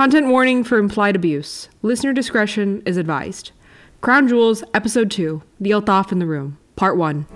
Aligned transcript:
Content 0.00 0.28
warning 0.28 0.64
for 0.64 0.78
implied 0.78 1.14
abuse. 1.14 1.68
Listener 1.82 2.14
discretion 2.14 2.82
is 2.86 2.96
advised. 2.96 3.52
Crown 4.00 4.26
Jewels, 4.26 4.64
Episode 4.72 5.10
2 5.10 5.42
The 5.60 5.72
Altaf 5.72 6.10
in 6.10 6.18
the 6.18 6.24
Room, 6.24 6.56
Part 6.74 6.96
1. 6.96 7.26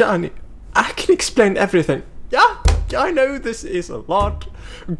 Johnny, 0.00 0.30
I 0.74 0.92
can 0.92 1.12
explain 1.12 1.58
everything. 1.58 2.04
Yeah, 2.30 2.56
I 2.96 3.10
know 3.10 3.36
this 3.36 3.64
is 3.64 3.90
a 3.90 3.98
lot. 3.98 4.48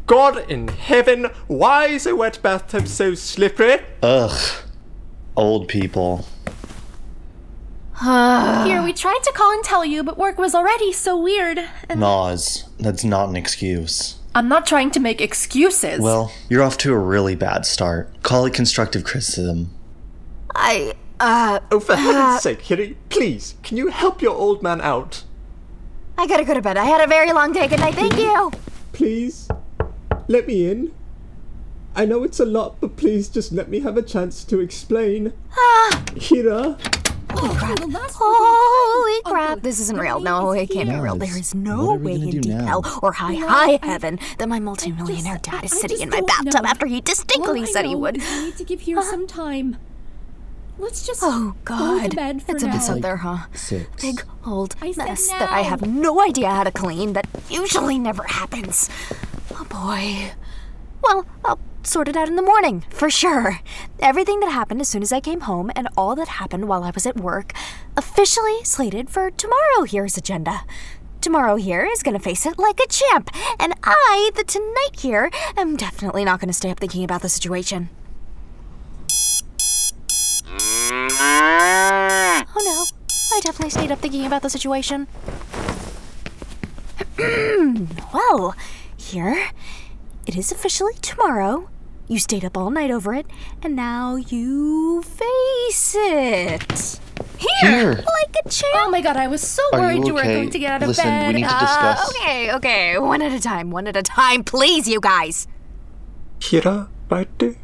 God 0.05 0.47
in 0.47 0.67
heaven, 0.67 1.31
why 1.47 1.87
is 1.87 2.05
a 2.05 2.15
wet 2.15 2.37
bathtub 2.43 2.87
so 2.87 3.15
slippery? 3.15 3.79
Ugh. 4.03 4.63
Old 5.35 5.67
people. 5.67 6.27
Here, 7.99 8.83
we 8.83 8.93
tried 8.93 9.23
to 9.23 9.33
call 9.33 9.51
and 9.51 9.63
tell 9.63 9.83
you, 9.83 10.03
but 10.03 10.19
work 10.19 10.37
was 10.37 10.53
already 10.53 10.93
so 10.93 11.19
weird. 11.19 11.57
And 11.89 11.99
Nas, 11.99 12.65
that's 12.77 13.03
not 13.03 13.27
an 13.27 13.35
excuse. 13.35 14.19
I'm 14.35 14.47
not 14.47 14.67
trying 14.67 14.91
to 14.91 14.99
make 14.99 15.19
excuses. 15.19 15.99
Well, 15.99 16.31
you're 16.47 16.61
off 16.61 16.77
to 16.77 16.93
a 16.93 16.99
really 16.99 17.33
bad 17.33 17.65
start. 17.65 18.21
Call 18.21 18.45
it 18.45 18.53
constructive 18.53 19.03
criticism. 19.03 19.71
I, 20.53 20.93
uh, 21.21 21.59
Oh, 21.71 21.79
for 21.79 21.95
heaven's 21.95 22.41
sake, 22.43 22.59
Kitty, 22.59 22.97
please, 23.09 23.55
can 23.63 23.77
you 23.77 23.87
help 23.87 24.21
your 24.21 24.35
old 24.35 24.61
man 24.61 24.81
out? 24.81 25.23
I 26.17 26.27
gotta 26.27 26.43
go 26.43 26.53
to 26.53 26.61
bed. 26.61 26.77
I 26.77 26.85
had 26.85 27.01
a 27.01 27.07
very 27.07 27.31
long 27.31 27.53
day. 27.53 27.67
Good 27.67 27.79
night. 27.79 27.95
Thank 27.95 28.17
you. 28.17 28.51
Please, 28.91 29.47
let 30.27 30.45
me 30.47 30.69
in. 30.69 30.91
I 31.95 32.05
know 32.05 32.23
it's 32.23 32.39
a 32.39 32.45
lot, 32.45 32.79
but 32.79 32.95
please 32.97 33.27
just 33.29 33.51
let 33.51 33.69
me 33.69 33.79
have 33.81 33.97
a 33.97 34.01
chance 34.01 34.43
to 34.45 34.59
explain. 34.59 35.33
Hira, 36.15 36.77
Holy 37.33 39.21
crap. 39.23 39.61
This 39.61 39.79
isn't 39.79 39.97
real. 39.97 40.19
No, 40.19 40.51
it 40.51 40.69
can't 40.69 40.89
be 40.89 40.95
real. 40.95 41.15
There 41.15 41.37
is 41.37 41.55
no 41.55 41.85
What 41.85 41.95
are 41.95 41.97
we 41.99 42.05
way 42.17 42.21
in 42.21 42.29
deep 42.29 42.45
now? 42.45 42.65
hell 42.65 42.99
or 43.01 43.11
high, 43.13 43.33
high 43.35 43.79
heaven 43.83 44.19
that 44.37 44.47
my 44.47 44.59
multimillionaire 44.59 45.39
dad 45.41 45.63
is 45.65 45.71
sitting 45.79 46.01
in 46.01 46.09
my 46.09 46.21
bathtub 46.21 46.65
after 46.65 46.85
he 46.85 47.01
distinctly 47.01 47.65
said 47.65 47.85
he 47.85 47.95
would. 47.95 48.21
I 48.21 48.45
need 48.45 48.57
to 48.57 48.63
give 48.63 48.81
here 48.81 49.01
some 49.01 49.27
time. 49.27 49.77
Let's 50.81 51.05
just 51.05 51.21
Oh, 51.23 51.55
go 51.63 51.77
God. 51.77 52.09
to 52.09 52.15
bed 52.17 52.41
for 52.41 52.53
It's 52.53 52.63
a 52.63 52.67
mess 52.67 52.89
out 52.89 53.01
there, 53.01 53.17
huh? 53.17 53.45
Six. 53.53 54.01
Big 54.01 54.23
old 54.45 54.75
I 54.81 54.93
mess 54.97 55.27
that 55.29 55.51
I 55.51 55.61
have 55.61 55.85
no 55.87 56.19
idea 56.21 56.49
how 56.49 56.63
to 56.63 56.71
clean 56.71 57.13
that 57.13 57.27
usually 57.49 57.99
never 57.99 58.23
happens. 58.23 58.89
Oh 59.53 59.63
boy. 59.69 60.31
Well, 61.03 61.25
I'll 61.45 61.59
sort 61.83 62.07
it 62.07 62.17
out 62.17 62.27
in 62.27 62.35
the 62.35 62.41
morning, 62.41 62.83
for 62.89 63.09
sure. 63.11 63.59
Everything 63.99 64.39
that 64.39 64.51
happened 64.51 64.81
as 64.81 64.87
soon 64.89 65.03
as 65.03 65.13
I 65.13 65.19
came 65.19 65.41
home 65.41 65.71
and 65.75 65.87
all 65.95 66.15
that 66.15 66.27
happened 66.27 66.67
while 66.67 66.83
I 66.83 66.89
was 66.91 67.05
at 67.05 67.17
work 67.17 67.53
officially 67.95 68.63
slated 68.63 69.09
for 69.09 69.29
tomorrow 69.29 69.83
here's 69.85 70.17
agenda. 70.17 70.61
Tomorrow 71.21 71.57
here 71.57 71.85
is 71.85 72.01
gonna 72.01 72.17
face 72.19 72.47
it 72.47 72.57
like 72.57 72.79
a 72.79 72.87
champ, 72.87 73.29
and 73.59 73.75
I, 73.83 74.31
the 74.33 74.43
tonight 74.43 74.99
here, 74.99 75.29
am 75.55 75.75
definitely 75.75 76.25
not 76.25 76.39
gonna 76.39 76.53
stay 76.53 76.71
up 76.71 76.79
thinking 76.79 77.03
about 77.03 77.21
the 77.21 77.29
situation. 77.29 77.89
Oh 80.93 82.43
no, 82.65 82.85
I 83.35 83.39
definitely 83.41 83.69
stayed 83.69 83.91
up 83.93 83.99
thinking 83.99 84.25
about 84.25 84.41
the 84.41 84.49
situation. 84.49 85.07
well, 88.13 88.55
here, 88.97 89.49
it 90.25 90.35
is 90.35 90.51
officially 90.51 90.93
tomorrow. 91.01 91.69
You 92.07 92.19
stayed 92.19 92.43
up 92.43 92.57
all 92.57 92.69
night 92.71 92.91
over 92.91 93.13
it, 93.13 93.25
and 93.63 93.73
now 93.75 94.15
you 94.17 95.01
face 95.03 95.95
it. 95.97 96.99
Here, 97.37 97.49
Here. 97.61 97.91
like 97.93 98.35
a 98.45 98.49
champ. 98.49 98.73
oh 98.75 98.89
my 98.91 98.99
god, 99.01 99.15
I 99.15 99.27
was 99.27 99.41
so 99.41 99.63
Are 99.71 99.79
you 99.79 99.85
worried 99.85 100.07
you, 100.07 100.13
weren't 100.13 100.25
okay? 100.27 100.35
going 100.35 100.49
to 100.49 100.59
get 100.59 100.71
out 100.73 100.81
of 100.83 100.89
Listen, 100.89 101.05
bed. 101.05 101.27
we 101.27 101.33
need 101.41 101.47
to 101.47 101.53
Uh, 101.55 101.59
discuss. 101.95 102.09
Okay, 102.09 102.51
okay, 102.53 102.97
one 102.99 103.21
at 103.21 103.31
a 103.31 103.39
time, 103.39 103.71
one 103.71 103.87
at 103.87 103.95
a 103.95 104.03
time, 104.03 104.43
please, 104.43 104.87
you 104.89 104.99
guys. 104.99 105.47
Hira, 106.41 106.89
right 107.09 107.29
there. 107.39 107.55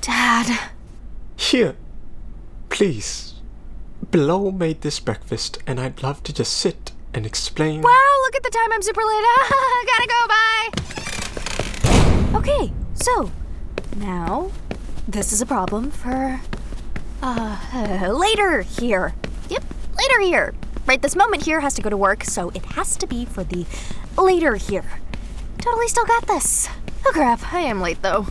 Dad. 0.00 0.70
Here, 1.36 1.74
please. 2.68 3.34
Bilal 4.10 4.52
made 4.52 4.82
this 4.82 5.00
breakfast, 5.00 5.58
and 5.66 5.80
I'd 5.80 6.02
love 6.02 6.22
to 6.24 6.32
just 6.32 6.52
sit 6.52 6.92
and 7.14 7.26
explain. 7.26 7.82
Wow, 7.82 8.12
look 8.22 8.36
at 8.36 8.42
the 8.42 8.50
time. 8.50 8.72
I'm 8.72 8.82
super 8.82 9.02
late. 9.02 9.24
Gotta 9.86 10.08
go. 10.08 10.26
Bye. 10.28 10.68
Okay, 12.38 12.72
so 12.94 13.30
now 13.96 14.50
this 15.08 15.32
is 15.32 15.40
a 15.40 15.46
problem 15.46 15.90
for 15.90 16.40
uh, 17.22 18.12
later 18.12 18.62
here. 18.62 19.14
Yep, 19.48 19.64
later 19.96 20.20
here. 20.20 20.54
Right, 20.86 21.00
this 21.02 21.16
moment 21.16 21.44
here 21.44 21.60
has 21.60 21.74
to 21.74 21.82
go 21.82 21.90
to 21.90 21.96
work, 21.96 22.24
so 22.24 22.50
it 22.50 22.64
has 22.66 22.96
to 22.98 23.06
be 23.06 23.24
for 23.24 23.42
the 23.42 23.66
later 24.16 24.54
here. 24.56 25.00
Totally 25.58 25.88
still 25.88 26.06
got 26.06 26.26
this. 26.26 26.68
Oh 27.04 27.10
crap, 27.12 27.52
I 27.52 27.60
am 27.60 27.80
late 27.80 28.02
though. 28.02 28.26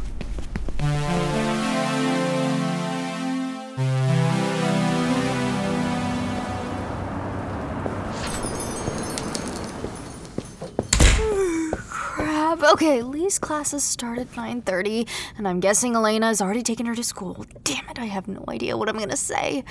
Okay, 12.66 13.03
Lee's 13.03 13.38
classes 13.38 13.84
start 13.84 14.18
at 14.18 14.36
9:30, 14.36 15.08
and 15.38 15.48
I'm 15.48 15.59
guessing 15.59 15.94
Elena 15.96 16.26
has 16.28 16.42
already 16.42 16.64
taken 16.64 16.88
her 16.88 16.96
to 16.96 17.03
school. 17.03 17.46
Damn 17.64 17.88
it, 17.90 18.00
I 18.00 18.06
have 18.06 18.28
no 18.28 18.44
idea 18.48 18.76
what 18.76 18.90
I'm 18.90 18.98
gonna 18.98 19.16
say. 19.16 19.64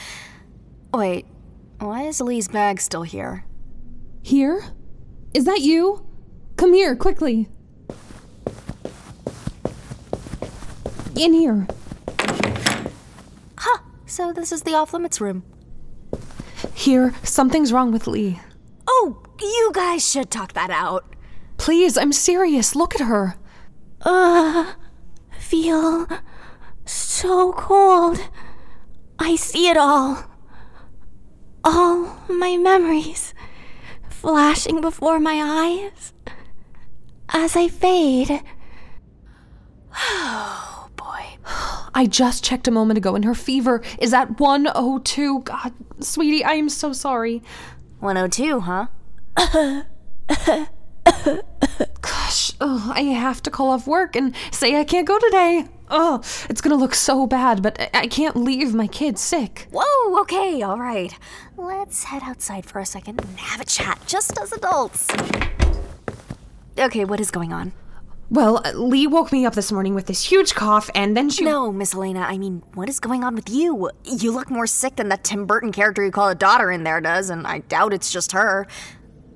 Wait, 0.92 1.26
why 1.80 2.02
is 2.02 2.20
Lee's 2.20 2.46
bag 2.46 2.80
still 2.80 3.02
here? 3.02 3.46
Here? 4.22 4.64
Is 5.34 5.44
that 5.44 5.60
you? 5.60 6.06
Come 6.56 6.72
here, 6.72 6.94
quickly. 6.94 7.48
In 11.16 11.32
here. 11.32 11.66
Huh, 13.58 13.78
so 14.06 14.32
this 14.32 14.52
is 14.52 14.62
the 14.62 14.74
off 14.74 14.94
limits 14.94 15.20
room. 15.20 15.42
Here, 16.74 17.12
something's 17.24 17.72
wrong 17.72 17.90
with 17.90 18.06
Lee. 18.06 18.40
Oh, 18.86 19.20
you 19.40 19.70
guys 19.74 20.08
should 20.08 20.30
talk 20.30 20.52
that 20.52 20.70
out. 20.70 21.13
Please, 21.64 21.96
I'm 21.96 22.12
serious. 22.12 22.76
Look 22.76 22.94
at 22.94 23.06
her. 23.06 23.36
Feel 25.38 26.06
so 26.84 27.54
cold. 27.54 28.20
I 29.18 29.36
see 29.36 29.70
it 29.70 29.78
all. 29.78 30.26
All 31.64 32.18
my 32.28 32.58
memories 32.58 33.32
flashing 34.10 34.82
before 34.82 35.18
my 35.18 35.40
eyes 35.42 36.12
as 37.30 37.56
I 37.56 37.68
fade. 37.68 38.42
Oh 39.96 40.90
boy. 40.96 41.38
I 41.94 42.06
just 42.06 42.44
checked 42.44 42.68
a 42.68 42.72
moment 42.72 42.98
ago 42.98 43.14
and 43.14 43.24
her 43.24 43.34
fever 43.34 43.80
is 43.98 44.12
at 44.12 44.38
102. 44.38 45.40
God, 45.40 45.72
sweetie, 46.00 46.44
I 46.44 46.56
am 46.56 46.68
so 46.68 46.92
sorry. 46.92 47.42
102, 48.00 48.60
huh? 48.60 48.88
Gosh, 52.00 52.52
oh, 52.60 52.92
I 52.94 53.02
have 53.02 53.42
to 53.44 53.50
call 53.50 53.70
off 53.70 53.86
work 53.86 54.16
and 54.16 54.34
say 54.50 54.78
I 54.78 54.84
can't 54.84 55.06
go 55.06 55.18
today. 55.18 55.66
Oh, 55.90 56.20
it's 56.48 56.60
gonna 56.60 56.76
look 56.76 56.94
so 56.94 57.26
bad, 57.26 57.62
but 57.62 57.80
I- 57.80 57.90
I 58.04 58.06
can't 58.06 58.36
leave 58.36 58.74
my 58.74 58.86
kid 58.86 59.18
sick. 59.18 59.68
Whoa, 59.72 60.20
okay, 60.20 60.62
all 60.62 60.78
right. 60.78 61.12
Let's 61.56 62.04
head 62.04 62.22
outside 62.24 62.66
for 62.66 62.78
a 62.78 62.86
second 62.86 63.20
and 63.20 63.38
have 63.38 63.60
a 63.60 63.64
chat, 63.64 63.98
just 64.06 64.38
as 64.38 64.52
adults. 64.52 65.08
Okay, 66.78 67.04
what 67.04 67.20
is 67.20 67.30
going 67.30 67.52
on? 67.52 67.72
Well, 68.30 68.62
Lee 68.74 69.06
woke 69.06 69.30
me 69.32 69.44
up 69.46 69.54
this 69.54 69.70
morning 69.70 69.94
with 69.94 70.06
this 70.06 70.24
huge 70.24 70.54
cough, 70.54 70.90
and 70.94 71.16
then 71.16 71.28
she. 71.30 71.44
No, 71.44 71.70
Miss 71.70 71.94
Elena, 71.94 72.20
I 72.20 72.38
mean, 72.38 72.62
what 72.74 72.88
is 72.88 72.98
going 72.98 73.22
on 73.22 73.34
with 73.34 73.48
you? 73.50 73.90
You 74.04 74.32
look 74.32 74.50
more 74.50 74.66
sick 74.66 74.96
than 74.96 75.08
that 75.10 75.22
Tim 75.24 75.46
Burton 75.46 75.70
character 75.72 76.04
you 76.04 76.10
call 76.10 76.28
a 76.30 76.34
daughter 76.34 76.70
in 76.70 76.82
there 76.84 77.00
does, 77.00 77.30
and 77.30 77.46
I 77.46 77.58
doubt 77.60 77.92
it's 77.92 78.10
just 78.10 78.32
her. 78.32 78.66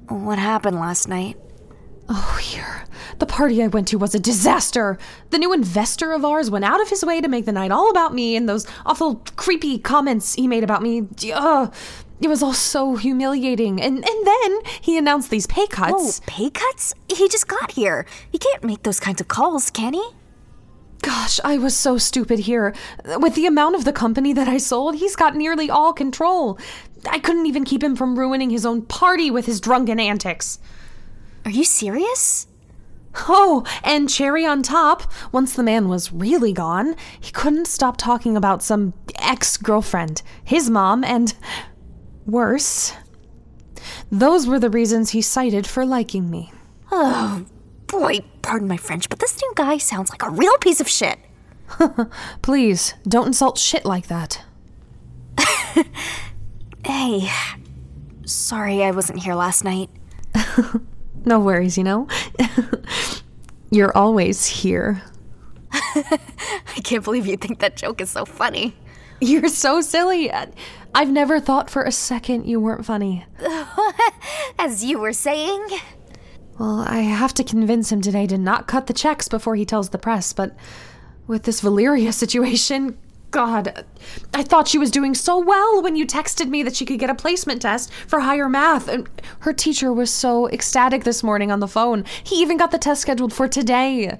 What 0.08 0.38
happened 0.38 0.80
last 0.80 1.06
night? 1.06 1.36
Oh, 2.08 2.38
here. 2.40 2.84
The 3.18 3.26
party 3.26 3.62
I 3.62 3.66
went 3.66 3.88
to 3.88 3.98
was 3.98 4.14
a 4.14 4.20
disaster. 4.20 4.98
The 5.30 5.38
new 5.38 5.52
investor 5.52 6.12
of 6.12 6.24
ours 6.24 6.50
went 6.50 6.64
out 6.64 6.80
of 6.80 6.88
his 6.88 7.04
way 7.04 7.20
to 7.20 7.28
make 7.28 7.44
the 7.44 7.52
night 7.52 7.70
all 7.70 7.90
about 7.90 8.14
me 8.14 8.36
and 8.36 8.48
those 8.48 8.66
awful, 8.86 9.16
creepy 9.36 9.78
comments 9.78 10.34
he 10.34 10.46
made 10.46 10.64
about 10.64 10.82
me. 10.82 11.06
Ugh. 11.34 11.74
It 12.20 12.28
was 12.28 12.42
all 12.42 12.54
so 12.54 12.96
humiliating. 12.96 13.80
And, 13.80 13.96
and 14.08 14.26
then 14.26 14.60
he 14.80 14.96
announced 14.96 15.30
these 15.30 15.46
pay 15.46 15.66
cuts. 15.66 16.20
Oh, 16.20 16.24
pay 16.26 16.50
cuts? 16.50 16.94
He 17.08 17.28
just 17.28 17.46
got 17.46 17.72
here. 17.72 18.06
He 18.30 18.38
can't 18.38 18.64
make 18.64 18.82
those 18.82 19.00
kinds 19.00 19.20
of 19.20 19.28
calls, 19.28 19.70
can 19.70 19.92
he? 19.92 20.04
Gosh, 21.02 21.38
I 21.44 21.58
was 21.58 21.76
so 21.76 21.96
stupid 21.96 22.40
here. 22.40 22.74
With 23.18 23.36
the 23.36 23.46
amount 23.46 23.76
of 23.76 23.84
the 23.84 23.92
company 23.92 24.32
that 24.32 24.48
I 24.48 24.58
sold, 24.58 24.96
he's 24.96 25.14
got 25.14 25.36
nearly 25.36 25.70
all 25.70 25.92
control. 25.92 26.58
I 27.08 27.20
couldn't 27.20 27.46
even 27.46 27.64
keep 27.64 27.84
him 27.84 27.94
from 27.94 28.18
ruining 28.18 28.50
his 28.50 28.66
own 28.66 28.82
party 28.82 29.30
with 29.30 29.46
his 29.46 29.60
drunken 29.60 30.00
antics. 30.00 30.58
Are 31.44 31.50
you 31.50 31.64
serious? 31.64 32.46
Oh, 33.26 33.64
and 33.82 34.08
cherry 34.08 34.44
on 34.44 34.62
top, 34.62 35.10
once 35.32 35.54
the 35.54 35.62
man 35.62 35.88
was 35.88 36.12
really 36.12 36.52
gone, 36.52 36.94
he 37.18 37.32
couldn't 37.32 37.66
stop 37.66 37.96
talking 37.96 38.36
about 38.36 38.62
some 38.62 38.92
ex 39.16 39.56
girlfriend, 39.56 40.22
his 40.44 40.70
mom, 40.70 41.02
and 41.04 41.34
worse. 42.26 42.92
Those 44.10 44.46
were 44.46 44.58
the 44.58 44.70
reasons 44.70 45.10
he 45.10 45.22
cited 45.22 45.66
for 45.66 45.84
liking 45.84 46.30
me. 46.30 46.52
Oh, 46.92 47.44
boy, 47.86 48.20
pardon 48.42 48.68
my 48.68 48.76
French, 48.76 49.08
but 49.08 49.18
this 49.18 49.40
new 49.40 49.52
guy 49.56 49.78
sounds 49.78 50.10
like 50.10 50.22
a 50.22 50.30
real 50.30 50.56
piece 50.58 50.80
of 50.80 50.88
shit. 50.88 51.18
Please, 52.42 52.94
don't 53.06 53.28
insult 53.28 53.58
shit 53.58 53.84
like 53.84 54.06
that. 54.08 54.44
Hey, 56.84 57.28
sorry 58.24 58.82
I 58.82 58.92
wasn't 58.92 59.22
here 59.22 59.34
last 59.34 59.62
night. 59.64 59.90
No 61.24 61.40
worries, 61.40 61.76
you 61.76 61.84
know? 61.84 62.08
You're 63.70 63.96
always 63.96 64.46
here. 64.46 65.02
I 65.72 66.80
can't 66.82 67.04
believe 67.04 67.26
you 67.26 67.36
think 67.36 67.58
that 67.58 67.76
joke 67.76 68.00
is 68.00 68.10
so 68.10 68.24
funny. 68.24 68.74
You're 69.20 69.48
so 69.48 69.80
silly. 69.80 70.30
I've 70.94 71.10
never 71.10 71.40
thought 71.40 71.68
for 71.68 71.82
a 71.82 71.92
second 71.92 72.46
you 72.46 72.60
weren't 72.60 72.86
funny. 72.86 73.26
As 74.58 74.84
you 74.84 74.98
were 74.98 75.12
saying. 75.12 75.66
Well, 76.58 76.80
I 76.80 77.00
have 77.00 77.34
to 77.34 77.44
convince 77.44 77.92
him 77.92 78.00
today 78.00 78.26
to 78.26 78.38
not 78.38 78.66
cut 78.66 78.86
the 78.86 78.92
checks 78.92 79.28
before 79.28 79.54
he 79.56 79.64
tells 79.64 79.90
the 79.90 79.98
press, 79.98 80.32
but 80.32 80.56
with 81.26 81.44
this 81.44 81.60
Valeria 81.60 82.12
situation, 82.12 82.98
God, 83.30 83.84
I 84.32 84.42
thought 84.42 84.68
she 84.68 84.78
was 84.78 84.90
doing 84.90 85.14
so 85.14 85.38
well 85.38 85.82
when 85.82 85.96
you 85.96 86.06
texted 86.06 86.48
me 86.48 86.62
that 86.62 86.74
she 86.74 86.86
could 86.86 86.98
get 86.98 87.10
a 87.10 87.14
placement 87.14 87.60
test 87.60 87.92
for 87.92 88.20
higher 88.20 88.48
math. 88.48 88.88
And 88.88 89.08
her 89.40 89.52
teacher 89.52 89.92
was 89.92 90.10
so 90.10 90.48
ecstatic 90.48 91.04
this 91.04 91.22
morning 91.22 91.50
on 91.52 91.60
the 91.60 91.68
phone. 91.68 92.04
He 92.24 92.40
even 92.40 92.56
got 92.56 92.70
the 92.70 92.78
test 92.78 93.02
scheduled 93.02 93.32
for 93.32 93.46
today. 93.46 94.18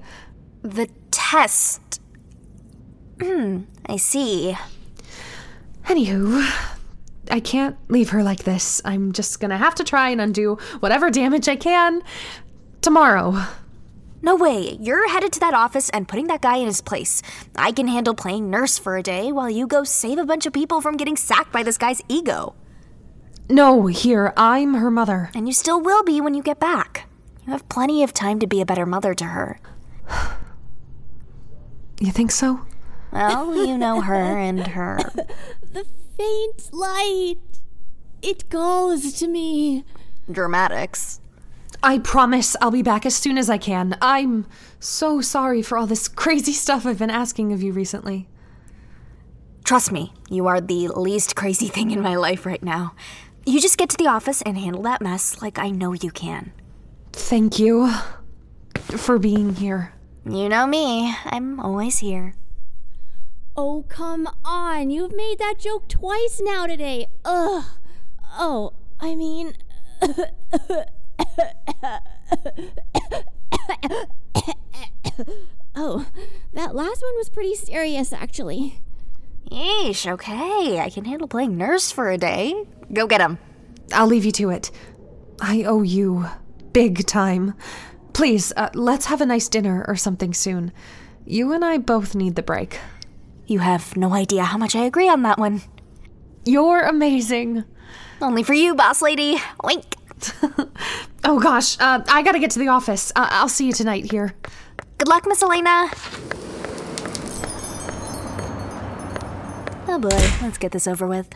The 0.61 0.89
test. 1.09 2.01
Hmm, 3.21 3.61
I 3.87 3.97
see. 3.97 4.55
Anywho, 5.85 6.47
I 7.31 7.39
can't 7.39 7.77
leave 7.87 8.09
her 8.09 8.21
like 8.21 8.43
this. 8.43 8.81
I'm 8.85 9.11
just 9.11 9.39
gonna 9.39 9.57
have 9.57 9.75
to 9.75 9.83
try 9.83 10.09
and 10.09 10.21
undo 10.21 10.57
whatever 10.81 11.09
damage 11.09 11.47
I 11.47 11.55
can 11.55 12.03
tomorrow. 12.81 13.43
No 14.21 14.35
way, 14.35 14.77
you're 14.81 15.09
headed 15.09 15.31
to 15.33 15.39
that 15.39 15.53
office 15.53 15.89
and 15.91 16.07
putting 16.07 16.27
that 16.27 16.41
guy 16.41 16.57
in 16.57 16.65
his 16.67 16.81
place. 16.81 17.21
I 17.55 17.71
can 17.71 17.87
handle 17.87 18.13
playing 18.13 18.49
nurse 18.49 18.77
for 18.77 18.97
a 18.97 19.03
day 19.03 19.31
while 19.31 19.49
you 19.49 19.65
go 19.65 19.83
save 19.83 20.17
a 20.17 20.25
bunch 20.25 20.45
of 20.45 20.53
people 20.53 20.81
from 20.81 20.97
getting 20.97 21.15
sacked 21.15 21.53
by 21.53 21.63
this 21.63 21.77
guy's 21.77 22.01
ego. 22.09 22.55
No, 23.49 23.87
here, 23.87 24.33
I'm 24.35 24.75
her 24.75 24.91
mother. 24.91 25.31
And 25.33 25.47
you 25.47 25.53
still 25.53 25.81
will 25.81 26.03
be 26.03 26.21
when 26.21 26.33
you 26.33 26.43
get 26.43 26.59
back. 26.59 27.07
You 27.45 27.53
have 27.53 27.67
plenty 27.69 28.03
of 28.03 28.13
time 28.13 28.39
to 28.39 28.47
be 28.47 28.61
a 28.61 28.65
better 28.65 28.85
mother 28.85 29.13
to 29.13 29.25
her. 29.25 29.59
You 32.01 32.13
think 32.13 32.31
so? 32.31 32.61
Well, 33.11 33.53
you 33.67 33.77
know 33.77 33.99
her 33.99 34.37
and 34.37 34.67
her. 34.67 34.99
The 35.73 35.85
faint 36.17 36.73
light. 36.73 37.35
It 38.21 38.49
calls 38.49 39.11
to 39.19 39.27
me. 39.27 39.83
Dramatics. 40.31 41.19
I 41.81 41.99
promise 41.99 42.57
I'll 42.61 42.71
be 42.71 42.83
back 42.83 43.05
as 43.05 43.15
soon 43.15 43.37
as 43.37 43.49
I 43.49 43.57
can. 43.57 43.97
I'm 44.01 44.45
so 44.79 45.21
sorry 45.21 45.61
for 45.61 45.77
all 45.77 45.87
this 45.87 46.07
crazy 46.23 46.51
stuff 46.51 46.85
I've 46.85 46.99
been 46.99 47.09
asking 47.09 47.53
of 47.53 47.63
you 47.63 47.71
recently. 47.71 48.27
Trust 49.63 49.91
me, 49.91 50.13
you 50.29 50.47
are 50.47 50.59
the 50.59 50.89
least 50.89 51.35
crazy 51.35 51.67
thing 51.75 51.91
in 51.91 52.01
my 52.01 52.15
life 52.15 52.45
right 52.45 52.61
now. 52.61 52.95
You 53.45 53.61
just 53.61 53.77
get 53.77 53.89
to 53.91 53.97
the 53.97 54.07
office 54.07 54.41
and 54.41 54.57
handle 54.57 54.81
that 54.83 55.01
mess 55.01 55.41
like 55.41 55.57
I 55.57 55.69
know 55.69 55.93
you 55.93 56.11
can. 56.11 56.51
Thank 57.13 57.59
you 57.59 57.91
for 58.75 59.17
being 59.17 59.55
here. 59.55 59.93
You 60.25 60.49
know 60.49 60.67
me, 60.67 61.15
I'm 61.25 61.59
always 61.59 61.99
here. 61.99 62.35
Oh, 63.55 63.85
come 63.87 64.29
on. 64.45 64.89
You've 64.89 65.15
made 65.15 65.39
that 65.39 65.55
joke 65.59 65.87
twice 65.87 66.39
now 66.43 66.65
today. 66.65 67.07
Ugh. 67.25 67.63
Oh, 68.37 68.73
I 68.99 69.15
mean. 69.15 69.53
oh, 75.75 76.05
that 76.53 76.75
last 76.75 77.01
one 77.01 77.15
was 77.15 77.29
pretty 77.29 77.55
serious, 77.55 78.13
actually. 78.13 78.79
Yeesh, 79.51 80.09
okay. 80.11 80.79
I 80.79 80.89
can 80.89 81.05
handle 81.05 81.27
playing 81.27 81.57
nurse 81.57 81.91
for 81.91 82.09
a 82.09 82.17
day. 82.17 82.65
Go 82.93 83.07
get 83.07 83.21
him. 83.21 83.37
I'll 83.93 84.07
leave 84.07 84.25
you 84.25 84.31
to 84.33 84.49
it. 84.49 84.71
I 85.41 85.63
owe 85.63 85.81
you 85.81 86.27
big 86.73 87.05
time. 87.07 87.53
Please, 88.13 88.53
uh, 88.57 88.69
let's 88.73 89.07
have 89.07 89.21
a 89.21 89.25
nice 89.25 89.47
dinner 89.47 89.85
or 89.87 89.95
something 89.95 90.33
soon. 90.33 90.71
You 91.25 91.53
and 91.53 91.63
I 91.63 91.77
both 91.77 92.15
need 92.15 92.35
the 92.35 92.43
break. 92.43 92.79
You 93.47 93.59
have 93.59 93.95
no 93.97 94.13
idea 94.13 94.43
how 94.43 94.57
much 94.57 94.75
I 94.75 94.85
agree 94.85 95.09
on 95.09 95.23
that 95.23 95.39
one. 95.39 95.61
You're 96.45 96.81
amazing. 96.81 97.63
Only 98.21 98.43
for 98.43 98.53
you, 98.53 98.75
boss 98.75 99.01
lady. 99.01 99.37
Wink. 99.63 99.95
Oh 101.23 101.39
gosh, 101.39 101.77
uh, 101.79 102.01
I 102.07 102.21
gotta 102.23 102.39
get 102.39 102.51
to 102.51 102.59
the 102.59 102.69
office. 102.69 103.11
Uh, 103.15 103.27
I'll 103.29 103.49
see 103.49 103.65
you 103.67 103.73
tonight 103.73 104.11
here. 104.11 104.33
Good 104.97 105.07
luck, 105.07 105.25
Miss 105.27 105.43
Elena. 105.43 105.89
Oh 109.87 109.99
boy, 109.99 110.09
let's 110.41 110.57
get 110.57 110.71
this 110.71 110.87
over 110.87 111.07
with. 111.07 111.29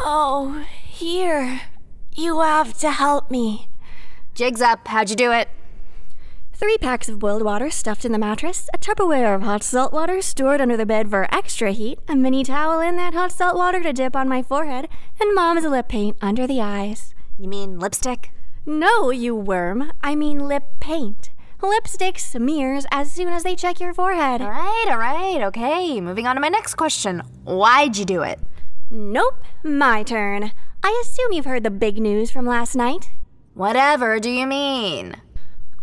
Oh, 0.00 0.64
here. 0.82 1.62
You 2.14 2.40
have 2.40 2.78
to 2.78 2.90
help 2.90 3.30
me. 3.30 3.68
Jigs 4.34 4.60
up. 4.60 4.88
How'd 4.88 5.10
you 5.10 5.16
do 5.16 5.32
it? 5.32 5.48
Three 6.52 6.76
packs 6.78 7.08
of 7.08 7.18
boiled 7.18 7.42
water 7.42 7.70
stuffed 7.70 8.04
in 8.04 8.12
the 8.12 8.18
mattress, 8.18 8.68
a 8.74 8.78
Tupperware 8.78 9.34
of 9.34 9.42
hot 9.42 9.62
salt 9.62 9.92
water 9.92 10.20
stored 10.20 10.60
under 10.60 10.76
the 10.76 10.84
bed 10.84 11.08
for 11.08 11.26
extra 11.34 11.72
heat, 11.72 11.98
a 12.06 12.14
mini 12.14 12.44
towel 12.44 12.80
in 12.80 12.96
that 12.96 13.14
hot 13.14 13.32
salt 13.32 13.56
water 13.56 13.82
to 13.82 13.92
dip 13.94 14.14
on 14.14 14.28
my 14.28 14.42
forehead, 14.42 14.88
and 15.18 15.34
mom's 15.34 15.64
lip 15.64 15.88
paint 15.88 16.18
under 16.20 16.46
the 16.46 16.60
eyes. 16.60 17.14
You 17.40 17.48
mean 17.48 17.78
lipstick? 17.78 18.32
No, 18.66 19.08
you 19.08 19.34
worm. 19.34 19.92
I 20.02 20.14
mean 20.14 20.46
lip 20.46 20.62
paint. 20.78 21.30
Lipstick 21.62 22.18
smears 22.18 22.84
as 22.90 23.10
soon 23.10 23.28
as 23.28 23.44
they 23.44 23.56
check 23.56 23.80
your 23.80 23.94
forehead. 23.94 24.42
All 24.42 24.50
right, 24.50 24.86
all 24.90 24.98
right, 24.98 25.40
okay. 25.44 26.02
Moving 26.02 26.26
on 26.26 26.34
to 26.34 26.40
my 26.42 26.50
next 26.50 26.74
question. 26.74 27.22
Why'd 27.44 27.96
you 27.96 28.04
do 28.04 28.20
it? 28.20 28.40
Nope, 28.90 29.42
my 29.64 30.02
turn. 30.02 30.52
I 30.84 31.02
assume 31.02 31.32
you've 31.32 31.46
heard 31.46 31.62
the 31.62 31.70
big 31.70 31.96
news 31.96 32.30
from 32.30 32.44
last 32.44 32.76
night. 32.76 33.10
Whatever 33.54 34.20
do 34.20 34.28
you 34.28 34.46
mean? 34.46 35.16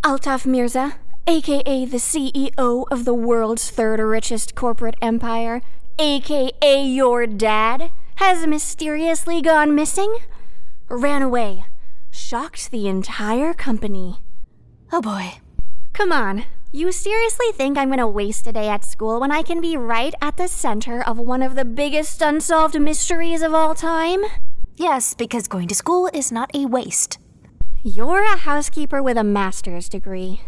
Altaf 0.03 0.45
Mirza, 0.45 0.97
aka 1.25 1.85
the 1.85 1.97
CEO 1.97 2.85
of 2.91 3.03
the 3.03 3.15
world's 3.15 3.71
third 3.71 3.99
richest 3.99 4.53
corporate 4.53 4.95
empire, 5.01 5.63
aka 5.97 6.85
your 6.85 7.25
dad, 7.25 7.89
has 8.17 8.45
mysteriously 8.45 9.41
gone 9.41 9.73
missing? 9.73 10.19
Ran 10.89 11.21
away. 11.21 11.65
Shocked 12.11 12.71
the 12.71 12.87
entire 12.87 13.53
company. 13.53 14.21
Oh 14.91 15.01
boy. 15.01 15.39
Come 15.91 16.13
on. 16.13 16.45
You 16.71 16.93
seriously 16.93 17.47
think 17.51 17.77
I'm 17.77 17.89
gonna 17.89 18.07
waste 18.07 18.47
a 18.47 18.53
day 18.53 18.69
at 18.69 18.85
school 18.85 19.19
when 19.19 19.31
I 19.31 19.41
can 19.41 19.59
be 19.59 19.75
right 19.75 20.13
at 20.21 20.37
the 20.37 20.47
center 20.47 21.03
of 21.03 21.17
one 21.17 21.43
of 21.43 21.55
the 21.55 21.65
biggest 21.65 22.21
unsolved 22.21 22.79
mysteries 22.79 23.41
of 23.41 23.53
all 23.53 23.75
time? 23.75 24.21
Yes, 24.77 25.13
because 25.13 25.49
going 25.49 25.67
to 25.67 25.75
school 25.75 26.09
is 26.13 26.31
not 26.31 26.55
a 26.55 26.65
waste. 26.65 27.19
You're 27.83 28.23
a 28.23 28.37
housekeeper 28.37 29.03
with 29.03 29.17
a 29.17 29.23
master's 29.25 29.89
degree. 29.89 30.41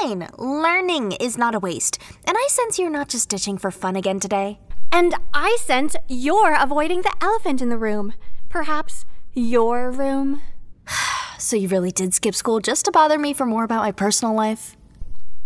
Fine, 0.00 0.28
learning 0.36 1.12
is 1.12 1.38
not 1.38 1.54
a 1.54 1.60
waste. 1.60 1.98
And 2.26 2.36
I 2.36 2.46
sense 2.48 2.78
you're 2.78 2.90
not 2.90 3.08
just 3.08 3.28
ditching 3.28 3.58
for 3.58 3.70
fun 3.70 3.94
again 3.94 4.18
today. 4.18 4.58
And 4.90 5.14
I 5.32 5.58
sense 5.60 5.94
you're 6.08 6.56
avoiding 6.60 7.02
the 7.02 7.14
elephant 7.20 7.62
in 7.62 7.68
the 7.68 7.78
room. 7.78 8.14
Perhaps 8.48 9.04
your 9.34 9.90
room? 9.90 10.42
So 11.36 11.56
you 11.56 11.68
really 11.68 11.90
did 11.90 12.14
skip 12.14 12.34
school 12.34 12.60
just 12.60 12.86
to 12.86 12.90
bother 12.90 13.18
me 13.18 13.34
for 13.34 13.44
more 13.44 13.64
about 13.64 13.82
my 13.82 13.92
personal 13.92 14.34
life? 14.34 14.76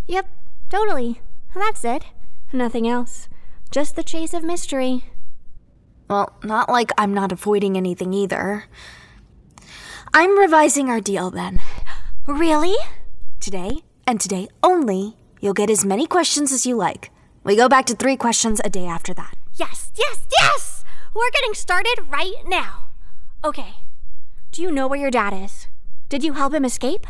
Yep, 0.07 0.27
totally. 0.69 1.19
That's 1.53 1.83
it. 1.83 2.05
Nothing 2.53 2.87
else. 2.87 3.27
Just 3.69 3.95
the 3.95 4.03
chase 4.03 4.33
of 4.33 4.43
mystery. 4.43 5.03
Well, 6.09 6.31
not 6.41 6.69
like 6.69 6.91
I'm 6.97 7.13
not 7.13 7.33
avoiding 7.33 7.75
anything 7.75 8.13
either. 8.13 8.65
I'm 10.13 10.39
revising 10.39 10.89
our 10.89 11.01
deal 11.01 11.31
then. 11.31 11.59
Really? 12.27 12.75
Today, 13.39 13.79
and 14.05 14.21
today 14.21 14.47
only, 14.61 15.17
you'll 15.41 15.53
get 15.55 15.71
as 15.71 15.83
many 15.83 16.05
questions 16.05 16.51
as 16.51 16.63
you 16.63 16.75
like. 16.75 17.09
We 17.43 17.55
go 17.55 17.67
back 17.67 17.87
to 17.87 17.95
three 17.95 18.17
questions 18.17 18.61
a 18.63 18.69
day 18.69 18.85
after 18.85 19.15
that. 19.15 19.35
Yes, 19.57 19.91
yes, 19.97 20.27
yes! 20.39 20.83
We're 21.15 21.31
getting 21.31 21.55
started 21.55 22.05
right 22.07 22.35
now. 22.45 22.88
Okay. 23.43 23.75
Do 24.51 24.61
you 24.61 24.71
know 24.71 24.87
where 24.87 24.99
your 24.99 25.11
dad 25.11 25.33
is? 25.33 25.67
Did 26.09 26.23
you 26.23 26.33
help 26.33 26.53
him 26.53 26.65
escape? 26.65 27.07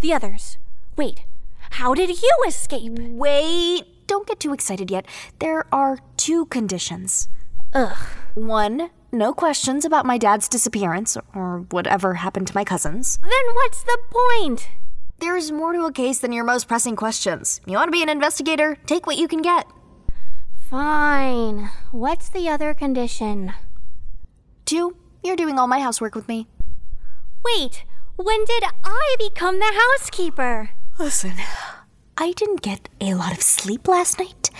The 0.00 0.14
others. 0.14 0.56
Wait, 0.96 1.24
how 1.70 1.92
did 1.92 2.22
you 2.22 2.44
escape? 2.46 2.92
Wait, 2.98 4.06
don't 4.06 4.26
get 4.26 4.40
too 4.40 4.54
excited 4.54 4.90
yet. 4.90 5.04
There 5.40 5.66
are 5.72 5.98
two 6.16 6.46
conditions. 6.46 7.28
Ugh. 7.74 7.96
One, 8.34 8.90
no 9.12 9.34
questions 9.34 9.84
about 9.84 10.06
my 10.06 10.16
dad's 10.16 10.48
disappearance 10.48 11.16
or 11.34 11.66
whatever 11.70 12.14
happened 12.14 12.46
to 12.46 12.54
my 12.54 12.64
cousins. 12.64 13.18
Then 13.20 13.54
what's 13.54 13.82
the 13.82 13.98
point? 14.10 14.68
There's 15.20 15.50
more 15.50 15.72
to 15.72 15.84
a 15.84 15.92
case 15.92 16.20
than 16.20 16.32
your 16.32 16.44
most 16.44 16.68
pressing 16.68 16.96
questions. 16.96 17.60
You 17.66 17.74
want 17.74 17.88
to 17.88 17.92
be 17.92 18.02
an 18.02 18.08
investigator? 18.08 18.76
Take 18.86 19.06
what 19.06 19.18
you 19.18 19.28
can 19.28 19.42
get. 19.42 19.66
Fine. 20.70 21.70
What's 21.90 22.28
the 22.28 22.48
other 22.48 22.72
condition? 22.72 23.52
Two, 24.64 24.96
you're 25.22 25.36
doing 25.36 25.58
all 25.58 25.66
my 25.66 25.80
housework 25.80 26.14
with 26.14 26.28
me. 26.28 26.46
Wait, 27.44 27.84
when 28.16 28.44
did 28.44 28.64
I 28.84 29.16
become 29.18 29.58
the 29.58 29.72
housekeeper? 29.72 30.70
Listen, 30.98 31.34
I 32.16 32.32
didn't 32.32 32.62
get 32.62 32.88
a 33.00 33.14
lot 33.14 33.32
of 33.32 33.42
sleep 33.42 33.86
last 33.86 34.18
night, 34.18 34.50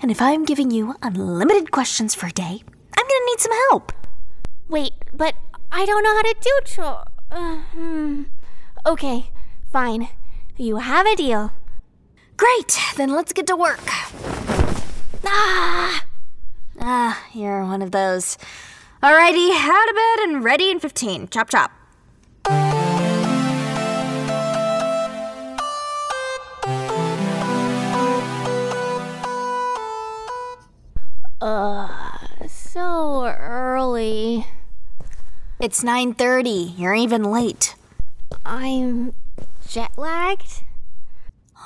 and 0.00 0.10
if 0.10 0.22
I'm 0.22 0.44
giving 0.44 0.70
you 0.70 0.94
unlimited 1.02 1.70
questions 1.70 2.14
for 2.14 2.26
a 2.26 2.32
day, 2.32 2.62
I'm 2.96 3.06
gonna 3.06 3.26
need 3.26 3.40
some 3.40 3.52
help. 3.70 3.92
Wait, 4.68 4.92
but 5.12 5.34
I 5.72 5.84
don't 5.84 6.04
know 6.04 6.14
how 6.14 6.22
to 6.22 6.36
do 6.40 6.60
chore. 6.64 7.04
Uh, 7.30 7.56
hmm. 7.74 8.22
Okay, 8.86 9.30
fine. 9.72 10.08
You 10.56 10.76
have 10.76 11.06
a 11.06 11.16
deal. 11.16 11.52
Great, 12.36 12.78
then 12.96 13.10
let's 13.10 13.32
get 13.32 13.46
to 13.48 13.56
work. 13.56 13.80
Ah! 15.26 16.04
Ah, 16.80 17.24
you're 17.34 17.62
one 17.64 17.82
of 17.82 17.90
those. 17.90 18.38
Alrighty, 19.02 19.50
out 19.52 19.88
of 19.88 19.94
bed 19.96 20.28
and 20.28 20.44
ready 20.44 20.70
in 20.70 20.78
15. 20.78 21.28
Chop 21.28 21.48
chop. 21.48 21.72
Ugh, 31.40 31.90
so 32.46 33.24
early. 33.24 34.46
It's 35.58 35.82
9:30. 35.82 36.74
You're 36.76 36.94
even 36.94 37.24
late. 37.24 37.74
I'm 38.44 39.14
jet 39.66 39.92
lagged. 39.96 40.62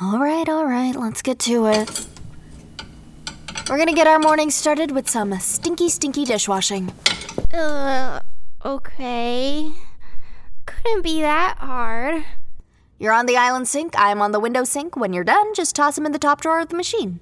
All 0.01 0.21
right, 0.21 0.49
all 0.49 0.67
right, 0.67 0.95
let's 0.95 1.21
get 1.21 1.41
to 1.41 1.67
it. 1.67 2.07
We're 3.69 3.79
gonna 3.79 3.93
get 3.93 4.07
our 4.07 4.21
morning 4.21 4.51
started 4.51 4.93
with 4.93 5.11
some 5.11 5.37
stinky, 5.41 5.89
stinky 5.89 6.25
dishwashing. 6.25 6.93
Uh, 7.55 8.21
okay. 8.65 9.71
Couldn't 10.67 11.03
be 11.03 11.21
that 11.21 11.57
hard. 11.59 12.25
You're 12.99 13.13
on 13.13 13.27
the 13.27 13.37
island 13.37 13.69
sink, 13.69 13.95
I'm 13.97 14.21
on 14.21 14.33
the 14.33 14.41
window 14.41 14.65
sink. 14.65 14.97
When 14.97 15.13
you're 15.13 15.25
done, 15.25 15.55
just 15.55 15.77
toss 15.77 15.95
them 15.95 16.07
in 16.07 16.13
the 16.13 16.19
top 16.19 16.41
drawer 16.41 16.61
of 16.61 16.69
the 16.69 16.77
machine. 16.77 17.21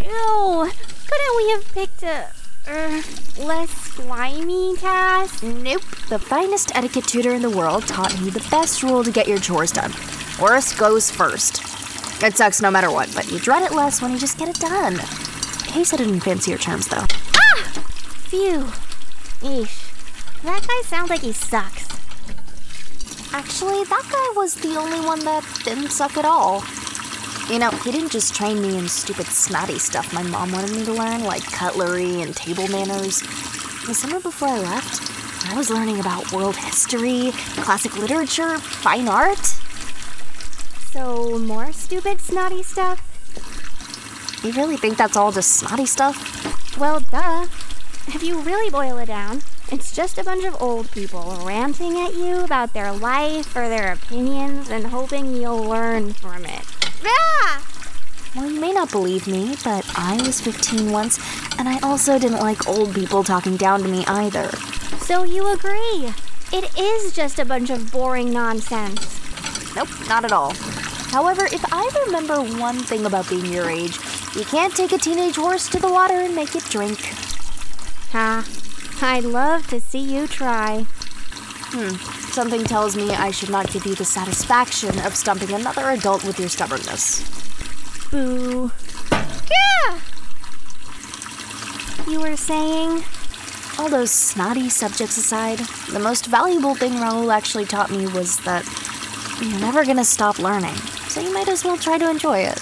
Ew, 0.00 0.70
couldn't 1.08 1.36
we 1.36 1.50
have 1.50 1.74
picked 1.74 2.02
a 2.02 2.26
uh, 2.68 3.02
less 3.38 3.70
slimy 3.70 4.76
task? 4.76 5.42
Nope. 5.42 5.82
The 6.08 6.18
finest 6.18 6.74
etiquette 6.74 7.06
tutor 7.06 7.34
in 7.34 7.42
the 7.42 7.50
world 7.50 7.86
taught 7.86 8.18
me 8.22 8.30
the 8.30 8.46
best 8.50 8.82
rule 8.82 9.04
to 9.04 9.10
get 9.10 9.28
your 9.28 9.38
chores 9.38 9.72
done. 9.72 9.92
Worst 10.40 10.78
goes 10.78 11.10
first. 11.10 11.62
It 12.22 12.36
sucks 12.36 12.62
no 12.62 12.70
matter 12.70 12.90
what, 12.90 13.12
but 13.14 13.30
you 13.30 13.38
dread 13.38 13.62
it 13.62 13.74
less 13.74 14.00
when 14.00 14.12
you 14.12 14.18
just 14.18 14.38
get 14.38 14.48
it 14.48 14.58
done. 14.58 14.98
He 15.74 15.82
said 15.82 16.00
it 16.00 16.06
in 16.06 16.20
fancier 16.20 16.56
terms, 16.56 16.86
though. 16.86 17.04
Ah! 17.34 17.72
Phew. 18.30 18.62
Eesh. 19.42 19.90
That 20.44 20.64
guy 20.68 20.82
sounds 20.86 21.10
like 21.10 21.22
he 21.22 21.32
sucks. 21.32 21.88
Actually, 23.32 23.82
that 23.82 24.08
guy 24.08 24.40
was 24.40 24.54
the 24.54 24.76
only 24.78 25.04
one 25.04 25.18
that 25.24 25.44
didn't 25.64 25.90
suck 25.90 26.16
at 26.16 26.24
all. 26.24 26.62
You 27.50 27.58
know, 27.58 27.70
he 27.70 27.90
didn't 27.90 28.12
just 28.12 28.36
train 28.36 28.62
me 28.62 28.78
in 28.78 28.86
stupid 28.86 29.26
snotty 29.26 29.80
stuff 29.80 30.14
my 30.14 30.22
mom 30.22 30.52
wanted 30.52 30.70
me 30.70 30.84
to 30.84 30.92
learn, 30.92 31.24
like 31.24 31.42
cutlery 31.42 32.22
and 32.22 32.36
table 32.36 32.68
manners. 32.68 33.20
The 33.86 33.94
summer 33.94 34.20
before 34.20 34.50
I 34.50 34.60
left, 34.60 35.50
I 35.50 35.56
was 35.56 35.70
learning 35.70 35.98
about 35.98 36.30
world 36.30 36.54
history, 36.54 37.32
classic 37.56 37.98
literature, 37.98 38.58
fine 38.58 39.08
art. 39.08 39.44
So, 40.92 41.36
more 41.40 41.72
stupid, 41.72 42.20
snotty 42.20 42.62
stuff? 42.62 43.13
You 44.44 44.52
really 44.52 44.76
think 44.76 44.98
that's 44.98 45.16
all 45.16 45.32
just 45.32 45.52
snotty 45.52 45.86
stuff? 45.86 46.76
Well, 46.78 47.00
duh. 47.00 47.46
If 48.08 48.22
you 48.22 48.40
really 48.40 48.68
boil 48.68 48.98
it 48.98 49.06
down, 49.06 49.40
it's 49.72 49.96
just 49.96 50.18
a 50.18 50.24
bunch 50.24 50.44
of 50.44 50.60
old 50.60 50.90
people 50.90 51.40
ranting 51.42 51.98
at 51.98 52.14
you 52.14 52.44
about 52.44 52.74
their 52.74 52.92
life 52.92 53.56
or 53.56 53.70
their 53.70 53.90
opinions 53.90 54.68
and 54.68 54.88
hoping 54.88 55.34
you'll 55.34 55.62
learn 55.62 56.12
from 56.12 56.44
it. 56.44 56.62
Ah! 57.06 57.66
Well, 58.36 58.50
you 58.50 58.60
may 58.60 58.72
not 58.72 58.92
believe 58.92 59.26
me, 59.26 59.56
but 59.64 59.90
I 59.96 60.20
was 60.26 60.42
15 60.42 60.92
once, 60.92 61.18
and 61.58 61.66
I 61.66 61.78
also 61.80 62.18
didn't 62.18 62.40
like 62.40 62.68
old 62.68 62.94
people 62.94 63.24
talking 63.24 63.56
down 63.56 63.80
to 63.80 63.88
me 63.88 64.04
either. 64.06 64.50
So 64.98 65.22
you 65.22 65.54
agree? 65.54 66.12
It 66.52 66.78
is 66.78 67.14
just 67.14 67.38
a 67.38 67.46
bunch 67.46 67.70
of 67.70 67.90
boring 67.90 68.30
nonsense. 68.30 69.74
Nope, 69.74 69.88
not 70.06 70.26
at 70.26 70.32
all. 70.32 70.52
However, 71.10 71.46
if 71.46 71.64
I 71.72 71.88
remember 72.04 72.42
one 72.58 72.80
thing 72.80 73.06
about 73.06 73.30
being 73.30 73.46
your 73.46 73.70
age, 73.70 73.98
you 74.34 74.44
can't 74.44 74.74
take 74.74 74.92
a 74.92 74.98
teenage 74.98 75.36
horse 75.36 75.68
to 75.68 75.78
the 75.78 75.90
water 75.90 76.14
and 76.14 76.34
make 76.34 76.54
it 76.56 76.64
drink. 76.64 76.98
Ha. 78.12 78.46
I'd 79.00 79.24
love 79.24 79.66
to 79.68 79.80
see 79.80 80.00
you 80.00 80.26
try. 80.26 80.86
Hmm, 80.88 81.96
something 82.30 82.64
tells 82.64 82.96
me 82.96 83.10
I 83.10 83.30
should 83.30 83.50
not 83.50 83.72
give 83.72 83.86
you 83.86 83.94
the 83.94 84.04
satisfaction 84.04 84.98
of 85.00 85.16
stumping 85.16 85.52
another 85.52 85.90
adult 85.90 86.24
with 86.24 86.38
your 86.38 86.48
stubbornness. 86.48 87.22
Boo. 88.10 88.70
Yeah! 89.10 90.00
You 92.08 92.20
were 92.20 92.36
saying? 92.36 93.04
All 93.78 93.88
those 93.88 94.12
snotty 94.12 94.68
subjects 94.68 95.16
aside, 95.16 95.58
the 95.90 95.98
most 95.98 96.26
valuable 96.26 96.74
thing 96.74 97.00
Raoul 97.00 97.32
actually 97.32 97.64
taught 97.64 97.90
me 97.90 98.06
was 98.06 98.38
that 98.44 98.64
you're 99.42 99.58
never 99.58 99.84
gonna 99.84 100.04
stop 100.04 100.38
learning, 100.38 100.76
so 101.08 101.20
you 101.20 101.32
might 101.32 101.48
as 101.48 101.64
well 101.64 101.76
try 101.76 101.98
to 101.98 102.08
enjoy 102.08 102.38
it. 102.38 102.58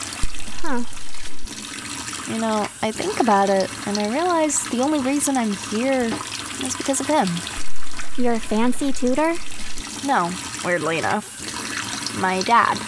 Huh. 0.63 0.83
You 2.33 2.41
know, 2.41 2.67
I 2.81 2.91
think 2.91 3.21
about 3.21 3.51
it, 3.51 3.69
and 3.87 3.99
I 3.99 4.09
realize 4.09 4.65
the 4.71 4.81
only 4.81 5.01
reason 5.01 5.37
I'm 5.37 5.53
here 5.53 6.09
is 6.65 6.75
because 6.75 6.99
of 6.99 7.07
him. 7.07 7.29
Your 8.17 8.39
fancy 8.39 8.91
tutor? 8.91 9.35
No, 10.07 10.31
weirdly 10.65 10.99
enough. 10.99 12.17
My 12.19 12.41
dad. 12.41 12.79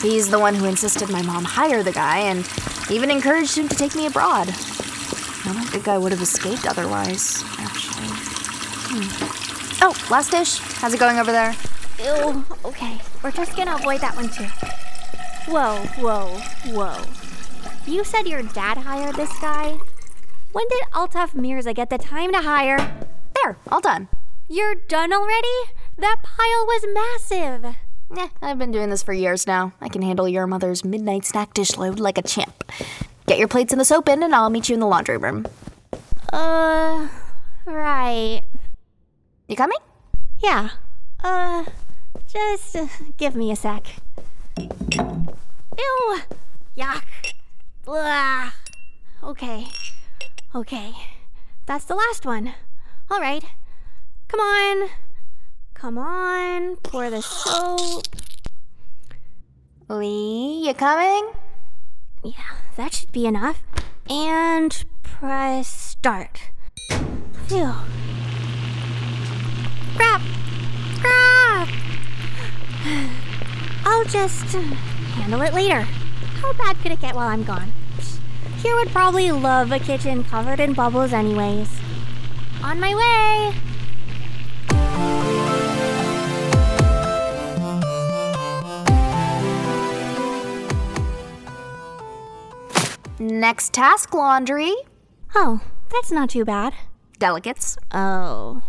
He's 0.00 0.30
the 0.30 0.38
one 0.38 0.54
who 0.54 0.66
insisted 0.66 1.10
my 1.10 1.20
mom 1.22 1.44
hire 1.44 1.82
the 1.82 1.90
guy 1.90 2.18
and 2.18 2.48
even 2.90 3.10
encouraged 3.10 3.58
him 3.58 3.68
to 3.68 3.74
take 3.74 3.96
me 3.96 4.06
abroad. 4.06 4.48
I 4.48 5.52
don't 5.52 5.68
think 5.68 5.88
I 5.88 5.98
would 5.98 6.12
have 6.12 6.22
escaped 6.22 6.66
otherwise, 6.66 7.42
actually. 7.58 8.06
Hmm. 8.86 9.82
Oh, 9.82 9.96
last 10.10 10.30
dish. 10.30 10.58
How's 10.58 10.94
it 10.94 11.00
going 11.00 11.18
over 11.18 11.32
there? 11.32 11.56
Ew. 11.98 12.44
Okay. 12.64 13.00
We're 13.22 13.32
just 13.32 13.56
gonna 13.56 13.74
avoid 13.74 14.00
that 14.00 14.14
one 14.14 14.28
too. 14.28 14.46
Whoa, 15.50 15.76
whoa, 15.98 16.38
whoa. 16.72 17.19
You 17.86 18.04
said 18.04 18.26
your 18.26 18.42
dad 18.42 18.78
hired 18.78 19.16
this 19.16 19.36
guy? 19.40 19.78
When 20.52 20.68
did 20.68 20.82
Altaf 20.92 21.34
Mirza 21.34 21.72
get 21.72 21.90
the 21.90 21.98
time 21.98 22.32
to 22.32 22.42
hire? 22.42 22.78
There, 23.34 23.56
all 23.70 23.80
done. 23.80 24.08
You're 24.48 24.74
done 24.74 25.12
already? 25.12 25.48
That 25.96 26.18
pile 26.22 26.66
was 26.66 26.84
massive. 26.92 27.76
Eh, 28.16 28.28
I've 28.42 28.58
been 28.58 28.72
doing 28.72 28.90
this 28.90 29.02
for 29.02 29.12
years 29.12 29.46
now. 29.46 29.72
I 29.80 29.88
can 29.88 30.02
handle 30.02 30.28
your 30.28 30.46
mother's 30.46 30.84
midnight 30.84 31.24
snack 31.24 31.54
dish 31.54 31.76
load 31.76 32.00
like 32.00 32.18
a 32.18 32.22
champ. 32.22 32.64
Get 33.26 33.38
your 33.38 33.48
plates 33.48 33.72
in 33.72 33.78
the 33.78 33.84
soap 33.84 34.06
bin 34.06 34.22
and 34.22 34.34
I'll 34.34 34.50
meet 34.50 34.68
you 34.68 34.74
in 34.74 34.80
the 34.80 34.86
laundry 34.86 35.16
room. 35.16 35.46
Uh, 36.32 37.08
right. 37.64 38.42
You 39.48 39.56
coming? 39.56 39.78
Yeah. 40.40 40.70
Uh, 41.22 41.64
just 42.26 42.76
give 43.16 43.36
me 43.36 43.52
a 43.52 43.56
sec. 43.56 43.86
Ew! 44.58 46.18
Yuck! 46.76 47.04
Blah! 47.90 48.52
Okay. 49.20 49.66
Okay. 50.54 50.92
That's 51.66 51.86
the 51.86 51.96
last 51.96 52.24
one. 52.24 52.52
All 53.10 53.18
right. 53.18 53.42
Come 54.28 54.38
on. 54.38 54.90
Come 55.74 55.98
on. 55.98 56.76
Pour 56.84 57.10
the 57.10 57.20
soap. 57.20 58.04
Lee, 59.88 60.62
you 60.64 60.72
coming? 60.72 61.32
Yeah, 62.22 62.60
that 62.76 62.94
should 62.94 63.10
be 63.10 63.26
enough. 63.26 63.60
And 64.08 64.84
press 65.02 65.66
start. 65.66 66.42
Phew. 67.48 67.74
Crap! 69.96 70.20
Ah! 71.04 71.68
I'll 73.84 74.04
just 74.04 74.54
handle 74.54 75.40
it 75.40 75.52
later. 75.52 75.80
How 76.40 76.52
bad 76.52 76.76
could 76.82 76.92
it 76.92 77.00
get 77.00 77.16
while 77.16 77.26
I'm 77.26 77.42
gone? 77.42 77.72
Here 78.62 78.76
would 78.76 78.90
probably 78.90 79.32
love 79.32 79.72
a 79.72 79.78
kitchen 79.78 80.22
covered 80.22 80.60
in 80.60 80.74
bubbles, 80.74 81.14
anyways. 81.14 81.70
On 82.62 82.78
my 82.78 82.94
way! 82.94 83.54
Next 93.18 93.72
task 93.72 94.12
laundry. 94.12 94.74
Oh, 95.34 95.62
that's 95.90 96.12
not 96.12 96.28
too 96.28 96.44
bad. 96.44 96.74
Delegates. 97.18 97.78
Oh. 97.92 98.62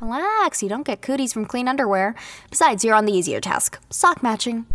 Relax, 0.00 0.62
you 0.62 0.68
don't 0.68 0.86
get 0.86 1.02
cooties 1.02 1.32
from 1.32 1.46
clean 1.46 1.66
underwear. 1.66 2.14
Besides, 2.50 2.84
you're 2.84 2.94
on 2.94 3.04
the 3.04 3.12
easier 3.12 3.40
task 3.40 3.80
sock 3.90 4.22
matching. 4.22 4.66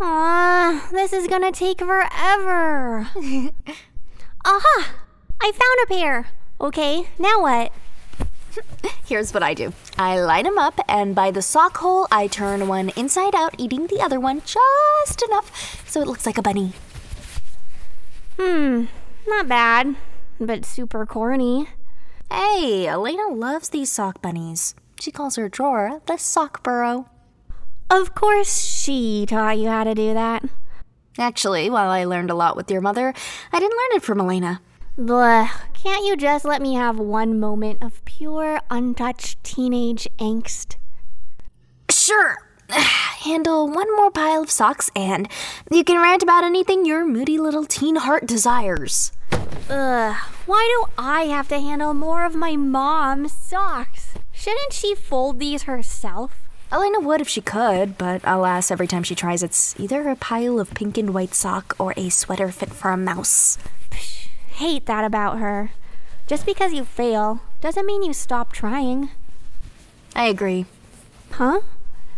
Ah, 0.00 0.88
this 0.90 1.12
is 1.12 1.28
gonna 1.28 1.52
take 1.52 1.78
forever. 1.78 3.08
Aha! 4.44 4.94
I 5.40 5.52
found 5.52 5.78
a 5.82 5.86
pair. 5.86 6.28
Okay, 6.60 7.08
now 7.18 7.40
what? 7.40 7.72
Here's 9.04 9.32
what 9.32 9.42
I 9.42 9.54
do 9.54 9.72
I 9.98 10.20
line 10.20 10.44
them 10.44 10.58
up, 10.58 10.78
and 10.88 11.14
by 11.14 11.30
the 11.30 11.42
sock 11.42 11.78
hole, 11.78 12.06
I 12.10 12.26
turn 12.26 12.68
one 12.68 12.90
inside 12.96 13.34
out, 13.34 13.54
eating 13.58 13.86
the 13.86 14.00
other 14.00 14.18
one 14.20 14.42
just 14.44 15.22
enough 15.22 15.82
so 15.88 16.00
it 16.00 16.08
looks 16.08 16.26
like 16.26 16.38
a 16.38 16.42
bunny. 16.42 16.72
Hmm, 18.38 18.84
not 19.26 19.48
bad, 19.48 19.96
but 20.40 20.64
super 20.64 21.06
corny. 21.06 21.68
Hey, 22.30 22.86
Elena 22.86 23.28
loves 23.28 23.68
these 23.68 23.92
sock 23.92 24.22
bunnies. 24.22 24.74
She 24.98 25.10
calls 25.10 25.36
her 25.36 25.48
drawer 25.48 26.00
the 26.06 26.16
sock 26.16 26.62
burrow. 26.62 27.08
Of 27.90 28.14
course, 28.14 28.64
she 28.64 29.26
taught 29.26 29.58
you 29.58 29.68
how 29.68 29.84
to 29.84 29.94
do 29.94 30.14
that. 30.14 30.42
Actually, 31.18 31.68
while 31.68 31.90
I 31.90 32.04
learned 32.04 32.30
a 32.30 32.34
lot 32.34 32.56
with 32.56 32.70
your 32.70 32.80
mother, 32.80 33.12
I 33.52 33.60
didn't 33.60 33.76
learn 33.76 33.96
it 33.96 34.02
from 34.02 34.20
Elena. 34.20 34.60
Blah, 34.96 35.50
can't 35.74 36.06
you 36.06 36.16
just 36.16 36.44
let 36.44 36.62
me 36.62 36.74
have 36.74 36.98
one 36.98 37.38
moment 37.38 37.82
of 37.82 38.04
pure, 38.04 38.60
untouched 38.70 39.42
teenage 39.44 40.08
angst? 40.18 40.76
Sure. 41.90 42.38
Handle 42.68 43.68
one 43.68 43.94
more 43.96 44.10
pile 44.10 44.42
of 44.42 44.50
socks, 44.50 44.90
and 44.96 45.28
you 45.70 45.84
can 45.84 46.00
rant 46.00 46.22
about 46.22 46.44
anything 46.44 46.84
your 46.84 47.04
moody 47.04 47.38
little 47.38 47.64
teen 47.64 47.96
heart 47.96 48.26
desires. 48.26 49.12
Ugh, 49.68 50.16
why 50.46 50.86
do 50.86 50.92
I 50.98 51.22
have 51.24 51.48
to 51.48 51.60
handle 51.60 51.94
more 51.94 52.24
of 52.24 52.34
my 52.34 52.56
mom's 52.56 53.32
socks? 53.32 54.14
Shouldn't 54.32 54.72
she 54.72 54.94
fold 54.94 55.38
these 55.38 55.64
herself? 55.64 56.41
Elena 56.72 57.00
would 57.00 57.20
if 57.20 57.28
she 57.28 57.42
could, 57.42 57.98
but 57.98 58.22
alas, 58.24 58.70
every 58.70 58.86
time 58.86 59.02
she 59.02 59.14
tries, 59.14 59.42
it's 59.42 59.78
either 59.78 60.08
a 60.08 60.16
pile 60.16 60.58
of 60.58 60.72
pink 60.72 60.96
and 60.96 61.12
white 61.12 61.34
sock 61.34 61.76
or 61.78 61.92
a 61.98 62.08
sweater 62.08 62.50
fit 62.50 62.70
for 62.70 62.90
a 62.90 62.96
mouse. 62.96 63.58
Psh, 63.90 64.28
Hate 64.52 64.86
that 64.86 65.04
about 65.04 65.38
her. 65.38 65.72
Just 66.26 66.46
because 66.46 66.72
you 66.72 66.84
fail 66.84 67.40
doesn't 67.60 67.84
mean 67.84 68.02
you 68.02 68.14
stop 68.14 68.52
trying. 68.52 69.10
I 70.16 70.26
agree. 70.26 70.64
Huh? 71.32 71.60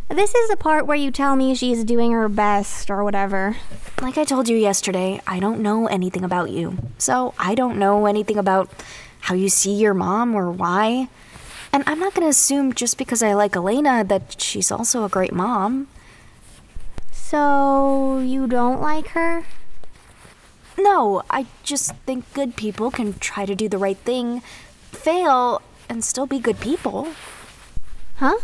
This 0.08 0.34
is 0.34 0.48
the 0.48 0.56
part 0.56 0.86
where 0.86 0.96
you 0.96 1.10
tell 1.10 1.34
me 1.34 1.54
she's 1.54 1.82
doing 1.82 2.12
her 2.12 2.28
best 2.28 2.90
or 2.90 3.02
whatever. 3.02 3.56
Like 4.00 4.18
I 4.18 4.24
told 4.24 4.48
you 4.48 4.56
yesterday, 4.56 5.20
I 5.26 5.40
don't 5.40 5.60
know 5.60 5.88
anything 5.88 6.22
about 6.22 6.50
you. 6.50 6.78
So 6.98 7.34
I 7.38 7.56
don't 7.56 7.78
know 7.78 8.06
anything 8.06 8.38
about 8.38 8.70
how 9.20 9.34
you 9.34 9.48
see 9.48 9.74
your 9.74 9.94
mom 9.94 10.34
or 10.34 10.52
why. 10.52 11.08
And 11.74 11.82
I'm 11.88 11.98
not 11.98 12.14
going 12.14 12.24
to 12.24 12.30
assume 12.30 12.72
just 12.72 12.96
because 12.96 13.20
I 13.20 13.34
like 13.34 13.56
Elena 13.56 14.04
that 14.04 14.40
she's 14.40 14.70
also 14.70 15.04
a 15.04 15.08
great 15.08 15.32
mom. 15.32 15.88
So, 17.10 18.20
you 18.20 18.46
don't 18.46 18.80
like 18.80 19.08
her? 19.08 19.42
No, 20.78 21.24
I 21.28 21.46
just 21.64 21.96
think 22.06 22.32
good 22.32 22.54
people 22.54 22.92
can 22.92 23.14
try 23.14 23.44
to 23.44 23.56
do 23.56 23.68
the 23.68 23.76
right 23.76 23.96
thing, 23.96 24.40
fail, 24.92 25.62
and 25.88 26.04
still 26.04 26.26
be 26.26 26.38
good 26.38 26.60
people. 26.60 27.08
Huh? 28.18 28.38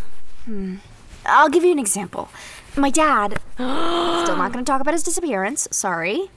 Hmm. 0.44 0.78
I'll 1.24 1.50
give 1.50 1.62
you 1.62 1.70
an 1.70 1.78
example. 1.78 2.31
My 2.74 2.90
dad, 2.90 3.38
still 3.54 4.37
not 4.37 4.52
going 4.52 4.64
to 4.64 4.68
talk 4.68 4.81
about 4.81 4.94
his 4.94 5.04
disappearance, 5.04 5.68
sorry. 5.70 6.31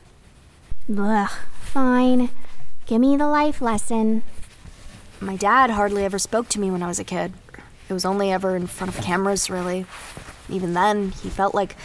Ugh, 0.96 1.32
fine. 1.60 2.30
Give 2.86 3.02
me 3.02 3.18
the 3.18 3.28
life 3.28 3.64
lesson. 3.64 4.22
My 5.24 5.38
dad 5.38 5.70
hardly 5.70 6.04
ever 6.04 6.20
spoke 6.20 6.50
to 6.50 6.60
me 6.60 6.70
when 6.70 6.84
I 6.84 6.88
was 6.88 7.00
a 7.00 7.06
kid. 7.06 7.32
It 7.88 7.94
was 7.94 8.04
only 8.04 8.30
ever 8.30 8.58
in 8.58 8.68
front 8.68 8.94
of 8.94 9.02
cameras, 9.02 9.50
really. 9.50 9.86
Even 10.50 10.74
then, 10.74 11.12
he 11.12 11.30
felt 11.30 11.56
like 11.56 11.78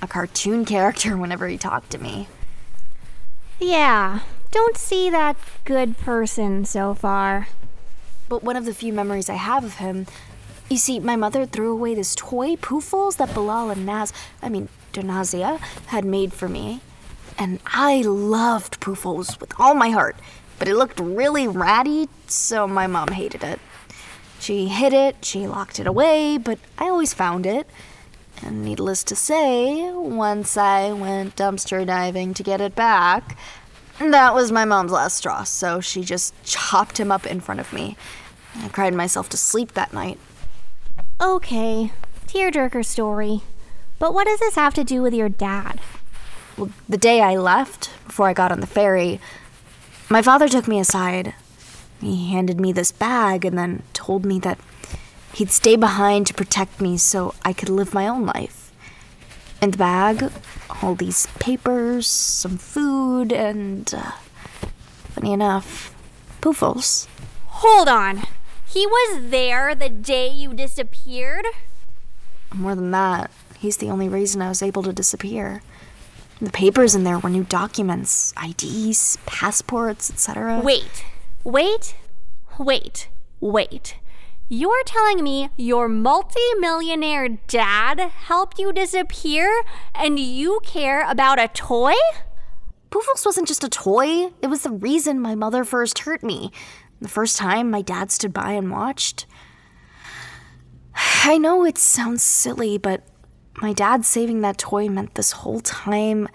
a 0.00 0.06
cartoon 0.06 0.64
character 0.74 1.16
whenever 1.16 1.48
he 1.48 1.58
talked 1.58 1.90
to 1.90 1.98
me. 1.98 2.28
Yeah, 3.58 4.20
don't 4.52 4.76
see 4.76 5.10
that 5.10 5.36
good 5.64 5.98
person 5.98 6.64
so 6.64 6.94
far. 6.94 7.48
But 8.28 8.44
one 8.44 8.54
of 8.54 8.64
the 8.64 8.74
few 8.74 8.92
memories 8.92 9.28
I 9.28 9.34
have 9.34 9.64
of 9.64 9.74
him, 9.78 10.06
you 10.70 10.76
see, 10.76 11.00
my 11.00 11.16
mother 11.16 11.44
threw 11.44 11.72
away 11.72 11.96
this 11.96 12.14
toy 12.14 12.54
Poofles 12.54 13.16
that 13.16 13.34
Bilal 13.34 13.70
and 13.70 13.84
Naz, 13.84 14.12
I 14.40 14.48
mean, 14.48 14.68
Donazia, 14.92 15.58
had 15.86 16.04
made 16.04 16.32
for 16.32 16.48
me. 16.48 16.82
And 17.36 17.58
I 17.66 18.02
loved 18.02 18.80
Poofles 18.80 19.40
with 19.40 19.52
all 19.58 19.74
my 19.74 19.90
heart, 19.90 20.16
but 20.58 20.68
it 20.68 20.76
looked 20.76 21.00
really 21.00 21.46
ratty, 21.46 22.08
so 22.26 22.66
my 22.66 22.86
mom 22.86 23.08
hated 23.08 23.42
it. 23.42 23.60
She 24.40 24.68
hid 24.68 24.92
it, 24.92 25.24
she 25.24 25.46
locked 25.46 25.80
it 25.80 25.86
away, 25.86 26.38
but 26.38 26.58
I 26.78 26.84
always 26.84 27.14
found 27.14 27.46
it. 27.46 27.66
And 28.42 28.64
needless 28.64 29.02
to 29.04 29.16
say, 29.16 29.90
once 29.92 30.56
I 30.56 30.92
went 30.92 31.36
dumpster 31.36 31.86
diving 31.86 32.34
to 32.34 32.42
get 32.42 32.60
it 32.60 32.74
back, 32.74 33.36
that 33.98 34.34
was 34.34 34.52
my 34.52 34.64
mom's 34.64 34.92
last 34.92 35.16
straw, 35.16 35.42
so 35.44 35.80
she 35.80 36.02
just 36.02 36.34
chopped 36.44 37.00
him 37.00 37.10
up 37.10 37.26
in 37.26 37.40
front 37.40 37.60
of 37.60 37.72
me. 37.72 37.96
I 38.62 38.68
cried 38.68 38.94
myself 38.94 39.28
to 39.30 39.36
sleep 39.36 39.72
that 39.72 39.92
night. 39.92 40.18
Okay, 41.20 41.92
tearjerker 42.26 42.84
story. 42.84 43.40
But 43.98 44.12
what 44.12 44.26
does 44.26 44.40
this 44.40 44.54
have 44.56 44.74
to 44.74 44.84
do 44.84 45.00
with 45.00 45.14
your 45.14 45.30
dad? 45.30 45.80
Well, 46.58 46.70
the 46.88 46.98
day 46.98 47.22
I 47.22 47.36
left, 47.36 47.90
before 48.06 48.28
I 48.28 48.34
got 48.34 48.52
on 48.52 48.60
the 48.60 48.66
ferry, 48.66 49.20
my 50.08 50.22
father 50.22 50.48
took 50.48 50.68
me 50.68 50.78
aside. 50.78 51.34
He 52.00 52.30
handed 52.30 52.60
me 52.60 52.72
this 52.72 52.92
bag 52.92 53.44
and 53.44 53.56
then 53.58 53.82
told 53.92 54.24
me 54.24 54.38
that 54.40 54.58
he'd 55.34 55.50
stay 55.50 55.76
behind 55.76 56.26
to 56.26 56.34
protect 56.34 56.80
me 56.80 56.96
so 56.96 57.34
I 57.44 57.52
could 57.52 57.68
live 57.68 57.94
my 57.94 58.06
own 58.06 58.26
life. 58.26 58.72
In 59.60 59.70
the 59.70 59.78
bag, 59.78 60.30
all 60.82 60.94
these 60.94 61.26
papers, 61.38 62.06
some 62.06 62.58
food, 62.58 63.32
and, 63.32 63.92
uh, 63.94 64.12
funny 65.14 65.32
enough, 65.32 65.94
poofles. 66.42 67.06
Hold 67.46 67.88
on. 67.88 68.22
He 68.66 68.86
was 68.86 69.30
there 69.30 69.74
the 69.74 69.88
day 69.88 70.28
you 70.28 70.52
disappeared? 70.52 71.46
More 72.54 72.74
than 72.74 72.90
that, 72.90 73.30
he's 73.58 73.78
the 73.78 73.90
only 73.90 74.08
reason 74.08 74.42
I 74.42 74.48
was 74.48 74.62
able 74.62 74.82
to 74.82 74.92
disappear. 74.92 75.62
The 76.40 76.50
papers 76.50 76.94
in 76.94 77.04
there 77.04 77.18
were 77.18 77.30
new 77.30 77.44
documents, 77.44 78.34
IDs, 78.42 79.16
passports, 79.24 80.10
etc. 80.10 80.60
Wait, 80.62 81.04
wait, 81.44 81.94
wait, 82.58 83.08
wait. 83.40 83.96
You're 84.48 84.84
telling 84.84 85.24
me 85.24 85.48
your 85.56 85.88
multi-millionaire 85.88 87.30
dad 87.48 87.98
helped 88.00 88.58
you 88.58 88.72
disappear 88.72 89.50
and 89.94 90.18
you 90.18 90.60
care 90.62 91.10
about 91.10 91.40
a 91.40 91.48
toy? 91.48 91.94
Poofles 92.90 93.24
wasn't 93.24 93.48
just 93.48 93.64
a 93.64 93.68
toy, 93.68 94.30
it 94.42 94.48
was 94.48 94.62
the 94.62 94.70
reason 94.70 95.20
my 95.20 95.34
mother 95.34 95.64
first 95.64 96.00
hurt 96.00 96.22
me. 96.22 96.52
The 97.00 97.08
first 97.08 97.38
time 97.38 97.70
my 97.70 97.82
dad 97.82 98.10
stood 98.10 98.32
by 98.32 98.52
and 98.52 98.70
watched. 98.70 99.26
I 101.24 101.38
know 101.38 101.64
it 101.64 101.78
sounds 101.78 102.22
silly, 102.22 102.78
but 102.78 103.02
my 103.58 103.72
dad 103.72 104.04
saving 104.04 104.40
that 104.42 104.58
toy 104.58 104.88
meant 104.88 105.14
this 105.14 105.32
whole 105.32 105.60
time 105.60 106.28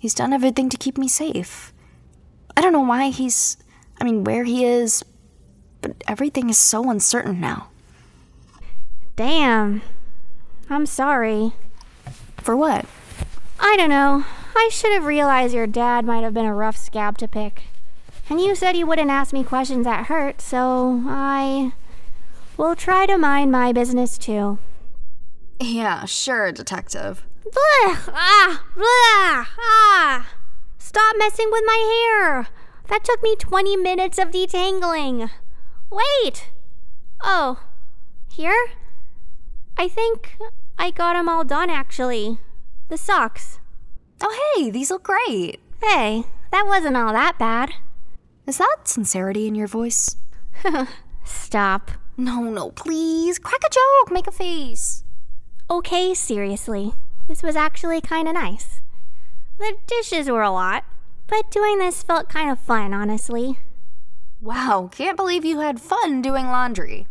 he's 0.00 0.14
done 0.14 0.32
everything 0.32 0.68
to 0.68 0.76
keep 0.76 0.98
me 0.98 1.08
safe. 1.08 1.72
I 2.56 2.60
don't 2.60 2.72
know 2.72 2.80
why 2.80 3.10
he's, 3.10 3.56
I 4.00 4.04
mean, 4.04 4.24
where 4.24 4.44
he 4.44 4.64
is, 4.64 5.04
but 5.80 6.02
everything 6.08 6.50
is 6.50 6.58
so 6.58 6.90
uncertain 6.90 7.40
now. 7.40 7.68
Damn. 9.16 9.82
I'm 10.68 10.86
sorry. 10.86 11.52
For 12.38 12.56
what? 12.56 12.86
I 13.60 13.76
don't 13.76 13.90
know. 13.90 14.24
I 14.56 14.68
should 14.72 14.92
have 14.92 15.04
realized 15.04 15.54
your 15.54 15.66
dad 15.66 16.04
might 16.04 16.24
have 16.24 16.34
been 16.34 16.44
a 16.44 16.54
rough 16.54 16.76
scab 16.76 17.18
to 17.18 17.28
pick. 17.28 17.62
And 18.28 18.40
you 18.40 18.54
said 18.54 18.76
you 18.76 18.86
wouldn't 18.86 19.10
ask 19.10 19.32
me 19.32 19.44
questions 19.44 19.84
that 19.84 20.06
hurt, 20.06 20.40
so 20.40 21.02
I 21.06 21.72
will 22.56 22.74
try 22.74 23.06
to 23.06 23.18
mind 23.18 23.52
my 23.52 23.72
business 23.72 24.18
too. 24.18 24.58
Yeah, 25.62 26.06
sure, 26.06 26.50
detective. 26.50 27.24
Blah! 27.44 27.96
Ah! 28.08 28.64
Blah! 28.74 29.46
Ah! 29.60 30.28
Stop 30.76 31.14
messing 31.18 31.50
with 31.52 31.62
my 31.64 32.08
hair! 32.18 32.48
That 32.88 33.04
took 33.04 33.22
me 33.22 33.36
20 33.36 33.76
minutes 33.76 34.18
of 34.18 34.32
detangling. 34.32 35.30
Wait! 35.88 36.50
Oh, 37.22 37.60
here? 38.28 38.70
I 39.76 39.86
think 39.86 40.36
I 40.80 40.90
got 40.90 41.14
'em 41.14 41.28
all 41.28 41.44
done 41.44 41.70
actually. 41.70 42.38
The 42.88 42.98
socks. 42.98 43.60
Oh, 44.20 44.54
hey, 44.56 44.68
these 44.68 44.90
look 44.90 45.04
great. 45.04 45.60
Hey, 45.80 46.24
that 46.50 46.66
wasn't 46.66 46.96
all 46.96 47.12
that 47.12 47.38
bad. 47.38 47.70
Is 48.48 48.58
that 48.58 48.78
sincerity 48.88 49.46
in 49.46 49.54
your 49.54 49.68
voice? 49.68 50.16
Stop. 51.24 51.92
No, 52.16 52.42
no, 52.42 52.72
please. 52.72 53.38
Crack 53.38 53.62
a 53.64 53.70
joke, 53.70 54.12
make 54.12 54.26
a 54.26 54.32
face. 54.32 55.04
Okay, 55.72 56.12
seriously. 56.12 56.92
This 57.28 57.42
was 57.42 57.56
actually 57.56 58.02
kind 58.02 58.28
of 58.28 58.34
nice. 58.34 58.82
The 59.58 59.78
dishes 59.86 60.28
were 60.28 60.42
a 60.42 60.50
lot, 60.50 60.84
but 61.26 61.50
doing 61.50 61.78
this 61.78 62.02
felt 62.02 62.28
kind 62.28 62.50
of 62.50 62.58
fun, 62.58 62.92
honestly. 62.92 63.58
Wow, 64.38 64.90
can't 64.92 65.16
believe 65.16 65.46
you 65.46 65.60
had 65.60 65.80
fun 65.80 66.20
doing 66.20 66.48
laundry. 66.48 67.06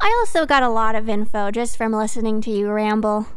I 0.00 0.08
also 0.18 0.44
got 0.44 0.64
a 0.64 0.68
lot 0.68 0.96
of 0.96 1.08
info 1.08 1.52
just 1.52 1.76
from 1.76 1.92
listening 1.92 2.40
to 2.40 2.50
you 2.50 2.68
ramble. 2.68 3.28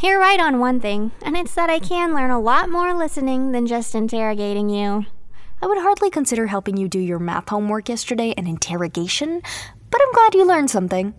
You're 0.00 0.18
right 0.18 0.40
on 0.40 0.60
one 0.60 0.80
thing, 0.80 1.12
and 1.20 1.36
it's 1.36 1.54
that 1.54 1.68
I 1.68 1.78
can 1.78 2.14
learn 2.14 2.30
a 2.30 2.40
lot 2.40 2.70
more 2.70 2.94
listening 2.94 3.52
than 3.52 3.66
just 3.66 3.94
interrogating 3.94 4.70
you. 4.70 5.04
I 5.60 5.66
would 5.66 5.82
hardly 5.82 6.08
consider 6.08 6.46
helping 6.46 6.78
you 6.78 6.88
do 6.88 7.00
your 7.00 7.18
math 7.18 7.50
homework 7.50 7.90
yesterday 7.90 8.32
an 8.38 8.46
interrogation, 8.46 9.42
but 9.90 10.00
I'm 10.00 10.12
glad 10.14 10.34
you 10.34 10.46
learned 10.46 10.70
something. 10.70 11.12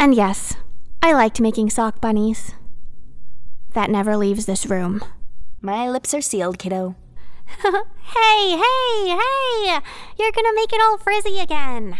And 0.00 0.16
yes, 0.16 0.56
I 1.06 1.12
liked 1.12 1.40
making 1.40 1.70
sock 1.70 2.00
bunnies. 2.00 2.56
That 3.74 3.90
never 3.90 4.16
leaves 4.16 4.46
this 4.46 4.66
room. 4.66 5.04
My 5.60 5.88
lips 5.88 6.12
are 6.14 6.20
sealed, 6.20 6.58
kiddo. 6.58 6.96
hey, 7.62 8.50
hey, 8.56 9.16
hey! 9.16 9.78
You're 10.18 10.32
gonna 10.32 10.52
make 10.56 10.72
it 10.72 10.80
all 10.82 10.98
frizzy 10.98 11.38
again. 11.38 11.98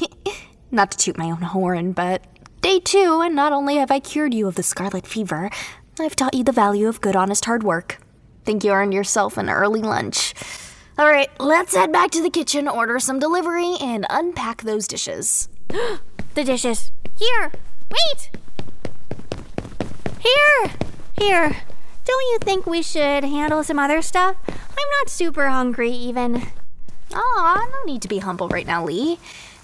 Not 0.70 0.92
to 0.92 0.96
toot 0.96 1.18
my 1.18 1.26
own 1.26 1.42
horn, 1.42 1.92
but 1.92 2.24
day 2.62 2.80
two, 2.80 3.20
and 3.20 3.34
not 3.34 3.52
only 3.52 3.76
have 3.76 3.90
I 3.90 3.98
cured 3.98 4.32
you 4.32 4.48
of 4.48 4.54
the 4.54 4.62
scarlet 4.62 5.06
fever, 5.06 5.50
I've 6.00 6.16
taught 6.16 6.32
you 6.32 6.44
the 6.44 6.50
value 6.50 6.88
of 6.88 7.02
good, 7.02 7.14
honest 7.14 7.44
hard 7.44 7.62
work. 7.62 7.98
Think 8.46 8.64
you 8.64 8.72
earned 8.72 8.94
yourself 8.94 9.36
an 9.36 9.50
early 9.50 9.82
lunch. 9.82 10.32
All 10.96 11.08
right, 11.08 11.28
let's 11.38 11.74
head 11.74 11.92
back 11.92 12.10
to 12.12 12.22
the 12.22 12.30
kitchen, 12.30 12.68
order 12.68 12.98
some 12.98 13.18
delivery, 13.18 13.74
and 13.82 14.06
unpack 14.08 14.62
those 14.62 14.88
dishes. 14.88 15.50
The 16.34 16.42
dishes. 16.42 16.90
Here! 17.16 17.52
Wait! 17.90 18.30
Here! 20.20 20.72
Here. 21.18 21.56
Don't 22.04 22.32
you 22.32 22.38
think 22.40 22.66
we 22.66 22.82
should 22.82 23.24
handle 23.24 23.62
some 23.64 23.78
other 23.78 24.02
stuff? 24.02 24.36
I'm 24.48 24.90
not 25.00 25.08
super 25.08 25.48
hungry, 25.48 25.90
even. 25.90 26.42
Aw, 27.14 27.68
no 27.72 27.92
need 27.92 28.02
to 28.02 28.08
be 28.08 28.18
humble 28.18 28.48
right 28.48 28.66
now, 28.66 28.84
Lee. 28.84 29.18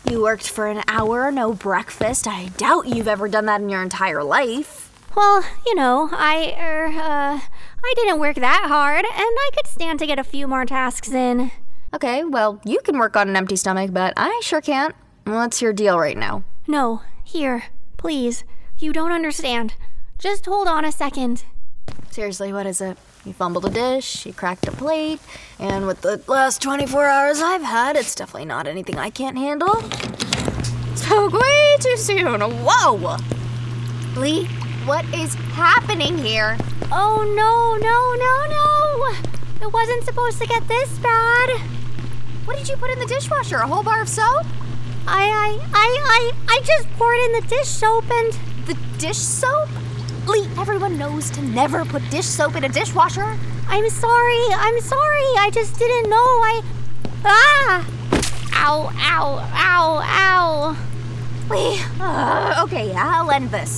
You 0.08 0.22
worked 0.22 0.48
for 0.48 0.66
an 0.66 0.82
hour, 0.88 1.30
no 1.30 1.52
breakfast. 1.52 2.26
I 2.26 2.46
doubt 2.56 2.88
you've 2.88 3.08
ever 3.08 3.28
done 3.28 3.46
that 3.46 3.60
in 3.60 3.68
your 3.68 3.82
entire 3.82 4.22
life. 4.22 4.90
Well, 5.14 5.44
you 5.66 5.74
know, 5.74 6.08
I, 6.12 6.56
er, 6.58 6.86
uh, 6.86 7.40
I 7.84 7.92
didn't 7.96 8.20
work 8.20 8.36
that 8.36 8.64
hard, 8.68 9.04
and 9.04 9.08
I 9.14 9.50
could 9.54 9.66
stand 9.66 9.98
to 9.98 10.06
get 10.06 10.18
a 10.18 10.24
few 10.24 10.46
more 10.46 10.64
tasks 10.64 11.10
in. 11.10 11.50
Okay, 11.92 12.22
well, 12.24 12.60
you 12.64 12.80
can 12.84 12.98
work 12.98 13.16
on 13.16 13.28
an 13.28 13.36
empty 13.36 13.56
stomach, 13.56 13.92
but 13.92 14.14
I 14.16 14.40
sure 14.44 14.60
can't. 14.60 14.94
What's 15.24 15.60
your 15.60 15.72
deal 15.72 15.98
right 15.98 16.16
now? 16.16 16.44
No, 16.66 17.02
here, 17.24 17.64
please. 18.00 18.44
You 18.78 18.94
don't 18.94 19.12
understand. 19.12 19.74
Just 20.18 20.46
hold 20.46 20.66
on 20.66 20.86
a 20.86 20.90
second. 20.90 21.44
Seriously, 22.10 22.50
what 22.50 22.66
is 22.66 22.80
it? 22.80 22.96
You 23.26 23.34
fumbled 23.34 23.66
a 23.66 23.70
dish, 23.70 24.24
you 24.24 24.32
cracked 24.32 24.66
a 24.66 24.72
plate, 24.72 25.20
and 25.58 25.86
with 25.86 26.00
the 26.00 26.22
last 26.26 26.62
24 26.62 27.04
hours 27.04 27.42
I've 27.42 27.62
had, 27.62 27.96
it's 27.96 28.14
definitely 28.14 28.46
not 28.46 28.66
anything 28.66 28.96
I 28.96 29.10
can't 29.10 29.36
handle. 29.36 29.82
Spoke 30.96 31.34
way 31.34 31.76
too 31.80 31.96
soon. 31.98 32.40
Whoa! 32.40 33.18
Lee, 34.16 34.46
what 34.86 35.04
is 35.14 35.34
happening 35.52 36.16
here? 36.16 36.56
Oh 36.90 37.22
no, 37.36 37.76
no, 37.76 38.14
no, 38.16 38.34
no! 38.56 39.66
It 39.66 39.70
wasn't 39.70 40.04
supposed 40.04 40.40
to 40.40 40.46
get 40.46 40.66
this 40.66 40.98
bad. 41.00 41.50
What 42.46 42.56
did 42.56 42.66
you 42.66 42.76
put 42.76 42.90
in 42.90 42.98
the 42.98 43.06
dishwasher? 43.06 43.58
A 43.58 43.66
whole 43.66 43.82
bar 43.82 44.00
of 44.00 44.08
soap? 44.08 44.46
I, 45.06 45.24
I, 45.24 45.58
I, 45.74 45.98
I, 46.04 46.32
I 46.48 46.60
just 46.64 46.88
poured 46.98 47.18
in 47.18 47.32
the 47.32 47.46
dish 47.48 47.68
soap 47.68 48.04
and. 48.10 48.32
The 48.66 48.76
dish 48.98 49.18
soap? 49.18 49.68
Lee, 50.26 50.48
everyone 50.58 50.98
knows 50.98 51.30
to 51.30 51.42
never 51.42 51.84
put 51.84 52.08
dish 52.10 52.26
soap 52.26 52.56
in 52.56 52.64
a 52.64 52.68
dishwasher. 52.68 53.38
I'm 53.68 53.88
sorry, 53.90 54.44
I'm 54.50 54.80
sorry. 54.80 55.30
I 55.38 55.50
just 55.52 55.78
didn't 55.78 56.10
know. 56.10 56.16
I. 56.16 56.62
Ah! 57.24 57.86
Ow, 58.54 58.90
ow, 58.94 59.38
ow, 59.54 60.00
ow. 60.04 60.76
Lee, 61.50 61.80
uh, 62.00 62.62
okay, 62.64 62.92
I'll 62.94 63.30
end 63.30 63.50
this. 63.50 63.76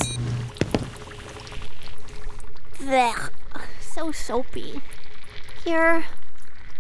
Blech. 2.79 3.31
So 3.81 4.13
soapy. 4.13 4.83
Here. 5.65 6.05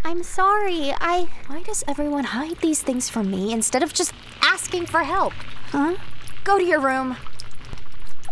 I'm 0.04 0.22
sorry. 0.22 0.92
I. 1.00 1.28
Why 1.46 1.62
does 1.62 1.84
everyone 1.86 2.24
hide 2.24 2.58
these 2.58 2.82
things 2.82 3.08
from 3.08 3.30
me 3.30 3.52
instead 3.52 3.82
of 3.82 3.92
just 3.92 4.12
asking 4.42 4.86
for 4.86 5.00
help? 5.00 5.32
Huh? 5.70 5.96
Go 6.44 6.58
to 6.58 6.64
your 6.64 6.80
room. 6.80 7.16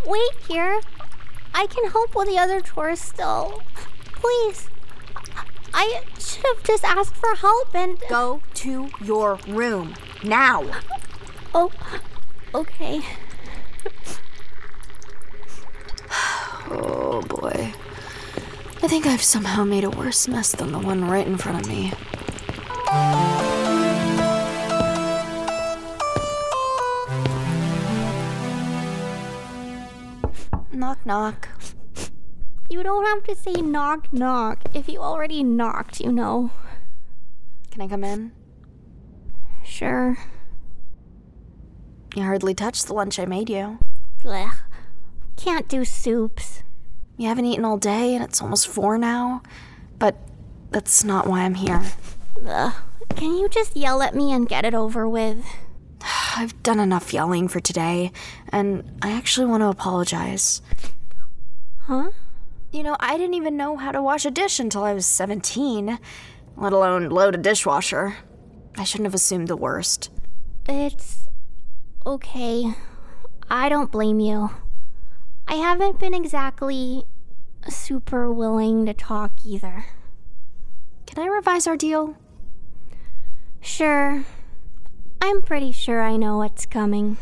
Wait 0.07 0.35
here. 0.49 0.81
I 1.55 1.67
can 1.67 1.91
help 1.91 2.15
with 2.15 2.29
the 2.29 2.39
other 2.39 2.61
chores 2.61 3.01
still. 3.01 3.63
Please. 4.15 4.69
I 5.73 6.03
should 6.19 6.45
have 6.45 6.63
just 6.65 6.85
asked 6.85 7.17
for 7.17 7.35
help 7.35 7.75
and. 7.75 7.99
Go 8.09 8.43
to 8.55 8.89
your 9.03 9.39
room. 9.47 9.95
Now. 10.23 10.65
Oh, 11.55 11.71
okay. 12.55 13.01
Oh 16.71 17.23
boy. 17.23 17.73
I 18.83 18.89
think 18.89 19.07
I've 19.07 19.23
somehow 19.23 19.65
made 19.65 19.85
a 19.85 19.91
worse 19.91 20.29
mess 20.29 20.53
than 20.53 20.73
the 20.73 20.79
one 20.79 21.09
right 21.09 21.27
in 21.27 21.37
front 21.37 21.61
of 21.61 21.69
me. 21.69 21.93
Knock, 31.05 31.49
knock. 31.49 31.49
You 32.69 32.83
don't 32.83 33.07
have 33.07 33.25
to 33.25 33.35
say 33.35 33.61
knock 33.61 34.13
knock 34.13 34.63
if 34.75 34.89
you 34.89 35.01
already 35.01 35.43
knocked, 35.43 36.01
you 36.01 36.13
know. 36.13 36.51
Can 37.71 37.83
I 37.83 37.89
come 37.89 38.05
in? 38.05 38.33
Sure. 39.65 40.19
You 42.15 42.23
hardly 42.23 42.55
touched 42.55 42.87
the 42.87 42.95
lunch 42.95 43.19
I 43.19 43.25
made 43.25 43.49
you. 43.49 43.79
Blech. 44.23 44.55
Can't 45.37 45.69
do 45.69 45.85
soups. 45.85 46.63
You 47.17 47.29
haven't 47.29 47.47
eaten 47.47 47.65
all 47.65 47.77
day, 47.77 48.15
and 48.15 48.23
it's 48.23 48.43
almost 48.43 48.69
four 48.69 48.99
now. 48.99 49.43
But 49.99 50.17
that's 50.71 51.03
not 51.05 51.27
why 51.27 51.41
I'm 51.43 51.55
here. 51.55 51.83
Ugh. 52.47 52.75
Can 53.17 53.37
you 53.37 53.49
just 53.49 53.77
yell 53.77 54.03
at 54.03 54.15
me 54.15 54.33
and 54.33 54.49
get 54.49 54.65
it 54.65 54.75
over 54.75 55.09
with? 55.09 55.45
I've 56.37 56.63
done 56.63 56.81
enough 56.81 57.13
yelling 57.13 57.49
for 57.49 57.61
today, 57.61 58.13
and 58.51 58.99
I 59.03 59.11
actually 59.13 59.47
want 59.47 59.63
to 59.63 59.69
apologize. 59.69 60.63
Huh? 61.83 62.11
You 62.73 62.83
know, 62.83 62.97
I 63.01 63.17
didn't 63.17 63.35
even 63.35 63.57
know 63.57 63.77
how 63.77 63.93
to 63.93 64.03
wash 64.03 64.25
a 64.25 64.31
dish 64.31 64.61
until 64.61 64.85
I 64.85 64.93
was 64.93 65.07
17, 65.07 65.99
let 66.57 66.73
alone 66.73 67.09
load 67.09 67.35
a 67.35 67.39
dishwasher. 67.39 68.17
I 68.77 68.85
shouldn't 68.85 69.07
have 69.07 69.15
assumed 69.15 69.49
the 69.49 69.57
worst. 69.57 70.11
It's 70.69 71.27
okay. 72.07 72.75
I 73.51 73.69
don't 73.69 73.91
blame 73.91 74.21
you. 74.21 74.51
I 75.49 75.55
haven't 75.55 75.99
been 75.99 76.15
exactly 76.15 77.03
super 77.69 78.33
willing 78.33 78.87
to 78.87 78.95
talk 78.95 79.33
either. 79.45 79.87
Can 81.07 81.25
I 81.25 81.27
revise 81.27 81.67
our 81.67 81.77
deal? 81.77 82.17
Sure. 83.61 84.25
I'm 85.23 85.43
pretty 85.43 85.71
sure 85.73 86.01
I 86.03 86.17
know 86.17 86.39
what's 86.39 86.67
coming. 86.67 87.17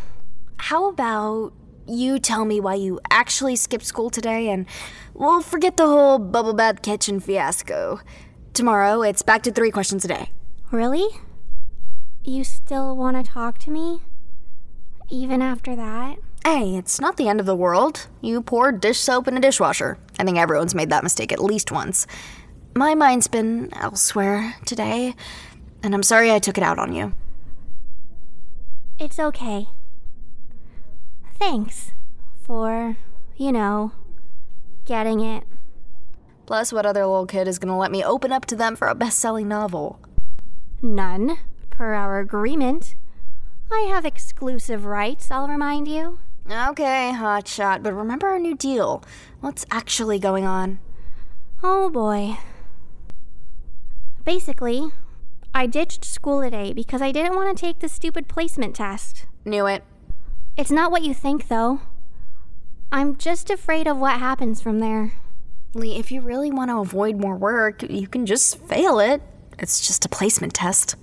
How 0.57 0.89
about 0.89 1.53
you 1.87 2.19
tell 2.19 2.45
me 2.45 2.61
why 2.61 2.75
you 2.75 3.01
actually 3.11 3.57
skipped 3.57 3.85
school 3.85 4.11
today 4.11 4.51
and 4.51 4.67
we'll 5.15 5.41
forget 5.41 5.77
the 5.77 5.87
whole 5.87 6.19
bubble 6.19 6.55
bath 6.55 6.83
kitchen 6.83 7.19
fiasco. 7.19 8.01
Tomorrow, 8.55 9.03
it's 9.03 9.23
back 9.23 9.43
to 9.45 9.53
three 9.53 9.71
questions 9.71 10.05
a 10.05 10.09
day. 10.09 10.31
Really? 10.71 11.07
You 12.25 12.45
still 12.45 12.97
want 12.97 13.17
to 13.17 13.33
talk 13.33 13.59
to 13.59 13.71
me? 13.71 14.01
Even 15.11 15.41
after 15.41 15.75
that? 15.75 16.19
Hey, 16.45 16.77
it's 16.77 17.01
not 17.01 17.17
the 17.17 17.29
end 17.29 17.41
of 17.41 17.47
the 17.47 17.57
world. 17.57 18.07
You 18.21 18.43
poured 18.43 18.81
dish 18.81 18.99
soap 18.99 19.27
in 19.29 19.37
a 19.37 19.41
dishwasher. 19.41 19.99
I 20.19 20.25
think 20.25 20.39
everyone's 20.39 20.75
made 20.75 20.91
that 20.91 21.03
mistake 21.03 21.33
at 21.33 21.43
least 21.43 21.73
once. 21.73 22.07
My 22.75 22.95
mind's 22.95 23.29
been 23.29 23.71
elsewhere 23.75 24.55
today, 24.67 25.15
and 25.83 25.95
I'm 25.95 26.03
sorry 26.03 26.31
I 26.31 26.39
took 26.39 26.59
it 26.59 26.65
out 26.65 26.79
on 26.79 26.95
you. 26.95 27.13
It's 28.99 29.21
okay. 29.21 29.69
Thanks 31.39 31.93
for, 32.43 32.97
you 33.37 33.53
know, 33.53 33.93
getting 34.87 35.21
it. 35.21 35.45
Plus, 36.47 36.73
what 36.73 36.85
other 36.85 37.07
little 37.07 37.27
kid 37.27 37.47
is 37.47 37.61
gonna 37.61 37.79
let 37.79 37.93
me 37.93 38.03
open 38.03 38.33
up 38.33 38.45
to 38.47 38.57
them 38.57 38.75
for 38.75 38.89
a 38.89 38.97
best 38.97 39.19
selling 39.19 39.47
novel? 39.47 40.01
None, 40.83 41.39
per 41.71 41.95
our 41.95 42.19
agreement. 42.19 42.97
I 43.71 43.83
have 43.83 44.05
exclusive 44.05 44.85
rights, 44.85 45.31
I'll 45.31 45.47
remind 45.47 45.87
you. 45.87 46.19
Okay, 46.51 47.13
hotshot, 47.15 47.83
but 47.83 47.93
remember 47.93 48.27
our 48.27 48.39
new 48.39 48.57
deal. 48.57 49.05
What's 49.41 49.67
actually 49.71 50.19
going 50.19 50.45
on? 50.45 50.81
Oh 51.63 51.89
boy. 51.91 52.39
Basically, 54.25 54.91
I 55.59 55.67
ditched 55.67 56.05
school 56.05 56.41
today 56.41 56.73
because 56.73 57.03
I 57.03 57.11
didn't 57.11 57.35
want 57.35 57.57
to 57.57 57.61
take 57.61 57.81
the 57.81 57.89
stupid 57.89 58.29
placement 58.29 58.77
test. 58.77 59.27
Knew 59.45 59.67
it. 59.67 59.83
It's 60.57 60.71
not 60.71 60.93
what 60.93 61.03
you 61.03 61.13
think, 61.13 61.49
though. 61.49 61.81
I'm 62.93 63.17
just 63.17 63.51
afraid 63.51 63.89
of 63.89 63.99
what 63.99 64.21
happens 64.21 64.61
from 64.63 64.79
there. 64.79 65.15
Lee, 65.75 65.97
if 65.97 66.13
you 66.13 66.21
really 66.21 66.53
want 66.53 66.71
to 66.71 66.79
avoid 66.79 67.17
more 67.17 67.35
work, 67.35 67.83
you 67.83 68.07
can 68.07 68.25
just 68.25 68.61
fail 68.67 69.01
it. 69.01 69.21
It's 69.59 69.85
just 69.85 70.05
a 70.05 70.09
placement 70.09 70.55
test. 70.55 70.95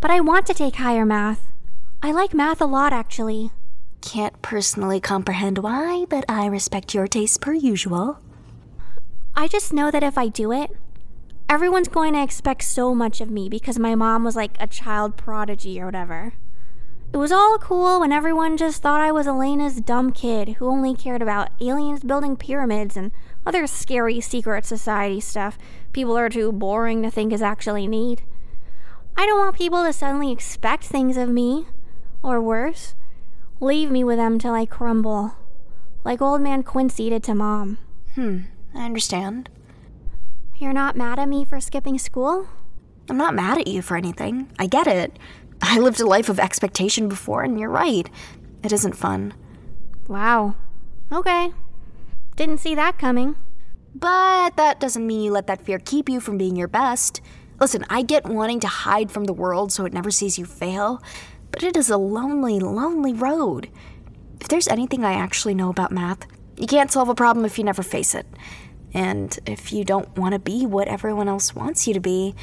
But 0.00 0.10
I 0.10 0.18
want 0.18 0.44
to 0.46 0.54
take 0.54 0.74
higher 0.74 1.06
math. 1.06 1.46
I 2.02 2.10
like 2.10 2.34
math 2.34 2.60
a 2.60 2.66
lot, 2.66 2.92
actually. 2.92 3.52
Can't 4.00 4.42
personally 4.42 4.98
comprehend 4.98 5.58
why, 5.58 6.04
but 6.10 6.24
I 6.28 6.46
respect 6.46 6.94
your 6.94 7.06
taste 7.06 7.40
per 7.40 7.52
usual. 7.52 8.18
I 9.36 9.46
just 9.46 9.72
know 9.72 9.92
that 9.92 10.02
if 10.02 10.18
I 10.18 10.26
do 10.26 10.50
it, 10.50 10.76
everyone's 11.52 11.86
going 11.86 12.14
to 12.14 12.22
expect 12.22 12.62
so 12.62 12.94
much 12.94 13.20
of 13.20 13.28
me 13.28 13.46
because 13.46 13.78
my 13.78 13.94
mom 13.94 14.24
was 14.24 14.34
like 14.34 14.56
a 14.58 14.66
child 14.66 15.18
prodigy 15.18 15.78
or 15.78 15.84
whatever. 15.84 16.32
It 17.12 17.18
was 17.18 17.30
all 17.30 17.58
cool 17.58 18.00
when 18.00 18.10
everyone 18.10 18.56
just 18.56 18.80
thought 18.80 19.02
I 19.02 19.12
was 19.12 19.26
Elena's 19.26 19.78
dumb 19.82 20.12
kid 20.12 20.54
who 20.54 20.66
only 20.66 20.94
cared 20.94 21.20
about 21.20 21.50
aliens 21.60 22.04
building 22.04 22.36
pyramids 22.36 22.96
and 22.96 23.12
other 23.44 23.66
scary 23.66 24.18
secret 24.18 24.64
society 24.64 25.20
stuff 25.20 25.58
people 25.92 26.16
are 26.16 26.30
too 26.30 26.52
boring 26.52 27.02
to 27.02 27.10
think 27.10 27.34
is 27.34 27.42
actually 27.42 27.86
neat. 27.86 28.22
I 29.14 29.26
don't 29.26 29.38
want 29.38 29.54
people 29.54 29.84
to 29.84 29.92
suddenly 29.92 30.32
expect 30.32 30.84
things 30.84 31.18
of 31.18 31.28
me, 31.28 31.66
or 32.22 32.40
worse, 32.40 32.94
leave 33.60 33.90
me 33.90 34.02
with 34.04 34.16
them 34.16 34.38
till 34.38 34.54
I 34.54 34.64
crumble, 34.64 35.34
like 36.02 36.22
old 36.22 36.40
man 36.40 36.62
Quincy 36.62 37.10
did 37.10 37.22
to 37.24 37.34
mom. 37.34 37.76
Hmm, 38.14 38.38
I 38.74 38.86
understand. 38.86 39.50
You're 40.62 40.72
not 40.72 40.94
mad 40.94 41.18
at 41.18 41.28
me 41.28 41.44
for 41.44 41.58
skipping 41.58 41.98
school? 41.98 42.46
I'm 43.10 43.16
not 43.16 43.34
mad 43.34 43.58
at 43.58 43.66
you 43.66 43.82
for 43.82 43.96
anything. 43.96 44.48
I 44.60 44.68
get 44.68 44.86
it. 44.86 45.18
I 45.60 45.80
lived 45.80 46.00
a 46.00 46.06
life 46.06 46.28
of 46.28 46.38
expectation 46.38 47.08
before, 47.08 47.42
and 47.42 47.58
you're 47.58 47.68
right. 47.68 48.08
It 48.62 48.70
isn't 48.70 48.92
fun. 48.92 49.34
Wow. 50.06 50.54
Okay. 51.10 51.52
Didn't 52.36 52.58
see 52.58 52.76
that 52.76 52.96
coming. 52.96 53.34
But 53.92 54.56
that 54.56 54.78
doesn't 54.78 55.04
mean 55.04 55.22
you 55.22 55.32
let 55.32 55.48
that 55.48 55.66
fear 55.66 55.80
keep 55.80 56.08
you 56.08 56.20
from 56.20 56.38
being 56.38 56.54
your 56.54 56.68
best. 56.68 57.20
Listen, 57.58 57.84
I 57.90 58.02
get 58.02 58.26
wanting 58.26 58.60
to 58.60 58.68
hide 58.68 59.10
from 59.10 59.24
the 59.24 59.32
world 59.32 59.72
so 59.72 59.84
it 59.84 59.92
never 59.92 60.12
sees 60.12 60.38
you 60.38 60.44
fail, 60.44 61.02
but 61.50 61.64
it 61.64 61.76
is 61.76 61.90
a 61.90 61.96
lonely, 61.96 62.60
lonely 62.60 63.12
road. 63.12 63.68
If 64.40 64.46
there's 64.46 64.68
anything 64.68 65.04
I 65.04 65.14
actually 65.14 65.56
know 65.56 65.70
about 65.70 65.90
math, 65.90 66.24
you 66.56 66.68
can't 66.68 66.92
solve 66.92 67.08
a 67.08 67.16
problem 67.16 67.44
if 67.44 67.58
you 67.58 67.64
never 67.64 67.82
face 67.82 68.14
it. 68.14 68.26
And 68.94 69.38
if 69.46 69.72
you 69.72 69.84
don't 69.84 70.16
want 70.16 70.32
to 70.32 70.38
be 70.38 70.66
what 70.66 70.88
everyone 70.88 71.28
else 71.28 71.54
wants 71.54 71.86
you 71.86 71.94
to 71.94 72.00
be, 72.00 72.34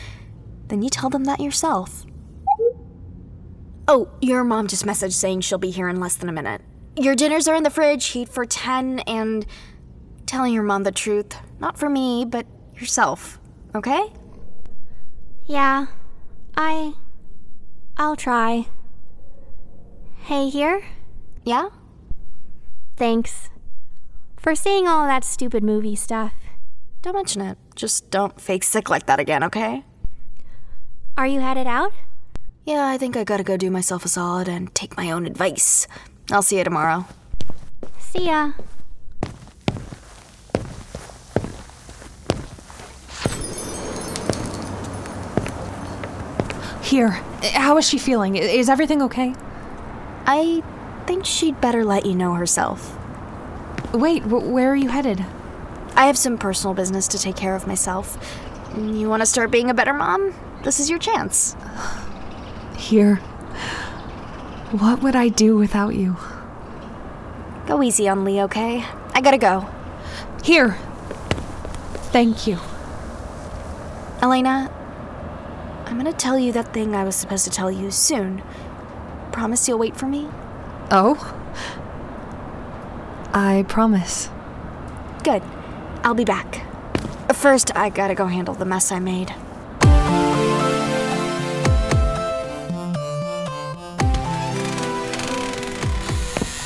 then 0.68 0.82
you 0.82 0.90
tell 0.90 1.10
them 1.10 1.26
that 1.26 1.40
yourself. 1.40 2.06
Oh, 3.88 4.10
your 4.22 4.44
mom 4.44 4.68
just 4.68 4.86
messaged 4.86 5.14
saying 5.14 5.42
she'll 5.42 5.58
be 5.58 5.72
here 5.72 5.90
in 5.90 6.00
less 6.00 6.16
than 6.16 6.30
a 6.30 6.32
minute. 6.32 6.62
Your 6.96 7.16
dinners 7.16 7.48
are 7.48 7.56
in 7.56 7.64
the 7.64 7.70
fridge, 7.70 8.06
heat 8.08 8.30
for 8.30 8.46
10, 8.46 9.00
and 9.02 9.46
telling 10.26 10.54
your 10.54 10.64
mom 10.64 10.84
the 10.84 10.92
truth. 10.92 11.36
Not 11.60 11.78
for 11.78 11.90
me, 11.90 12.26
but 12.26 12.46
yourself. 12.76 13.40
Okay? 13.74 14.14
Yeah. 15.46 15.88
I. 16.56 16.94
I'll 17.98 18.16
try. 18.16 18.68
Hey, 20.18 20.50
here? 20.50 20.84
Yeah? 21.44 21.70
Thanks. 22.96 23.50
For 24.40 24.56
seeing 24.56 24.88
all 24.88 25.06
that 25.06 25.26
stupid 25.26 25.64
movie 25.64 25.98
stuff. 25.98 26.34
Don't 27.02 27.14
mention 27.14 27.42
it. 27.42 27.58
Just 27.76 28.10
don't 28.10 28.40
fake 28.40 28.64
sick 28.64 28.90
like 28.90 29.06
that 29.06 29.20
again, 29.20 29.44
okay? 29.44 29.84
Are 31.18 31.28
you 31.28 31.42
headed 31.42 31.68
out? 31.68 31.92
Yeah, 32.66 32.88
I 32.88 32.98
think 32.98 33.18
I 33.18 33.26
gotta 33.26 33.44
go 33.44 33.58
do 33.58 33.70
myself 33.70 34.06
a 34.06 34.08
solid 34.08 34.48
and 34.48 34.74
take 34.74 34.96
my 34.96 35.12
own 35.12 35.26
advice. 35.26 35.88
I'll 36.32 36.42
see 36.42 36.58
you 36.58 36.64
tomorrow. 36.64 37.06
See 38.00 38.28
ya. 38.28 38.54
Here, 46.82 47.10
how 47.54 47.78
is 47.78 47.88
she 47.88 47.98
feeling? 47.98 48.36
Is 48.36 48.70
everything 48.70 49.02
okay? 49.02 49.36
I 50.26 50.64
think 51.06 51.26
she'd 51.26 51.60
better 51.60 51.84
let 51.84 52.06
you 52.06 52.16
know 52.16 52.34
herself. 52.34 52.99
Wait, 53.94 54.24
wh- 54.24 54.48
where 54.52 54.72
are 54.72 54.76
you 54.76 54.90
headed? 54.90 55.26
I 55.96 56.06
have 56.06 56.18
some 56.18 56.38
personal 56.38 56.74
business 56.74 57.08
to 57.10 57.18
take 57.20 57.36
care 57.36 57.56
of 57.56 57.68
myself. 57.68 58.18
You 58.78 59.10
wanna 59.10 59.26
start 59.26 59.52
being 59.52 59.70
a 59.70 59.74
better 59.74 59.94
mom? 59.94 60.34
This 60.64 60.80
is 60.80 60.90
your 60.90 61.00
chance. 61.00 61.56
Here. 62.78 63.16
What 64.72 65.02
would 65.02 65.16
I 65.16 65.30
do 65.30 65.56
without 65.58 65.96
you? 65.96 66.18
Go 67.66 67.82
easy 67.82 68.08
on 68.08 68.24
Lee, 68.24 68.42
okay? 68.44 68.86
I 69.14 69.22
gotta 69.22 69.38
go. 69.38 69.68
Here. 70.44 70.78
Thank 72.12 72.46
you. 72.48 72.60
Elena, 74.22 74.72
I'm 75.86 75.98
gonna 75.98 76.14
tell 76.14 76.38
you 76.38 76.52
that 76.52 76.74
thing 76.74 76.94
I 76.96 77.04
was 77.04 77.16
supposed 77.16 77.46
to 77.46 77.52
tell 77.52 77.72
you 77.72 77.90
soon. 77.90 78.44
Promise 79.32 79.68
you'll 79.68 79.80
wait 79.80 79.96
for 79.96 80.06
me? 80.06 80.28
Oh? 80.92 81.36
I 83.34 83.66
promise. 83.68 84.30
Good. 85.24 85.44
I'll 86.04 86.14
be 86.14 86.26
back. 86.26 86.66
First, 87.34 87.76
I 87.76 87.90
gotta 87.90 88.16
go 88.16 88.26
handle 88.26 88.56
the 88.56 88.66
mess 88.66 88.92
I 88.92 89.00
made. 89.00 89.34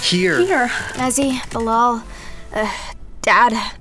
Here. 0.03 0.39
Here. 0.39 0.71
Nazi, 0.97 1.41
Bilal, 1.51 2.03
uh, 2.53 2.77
Dad. 3.21 3.73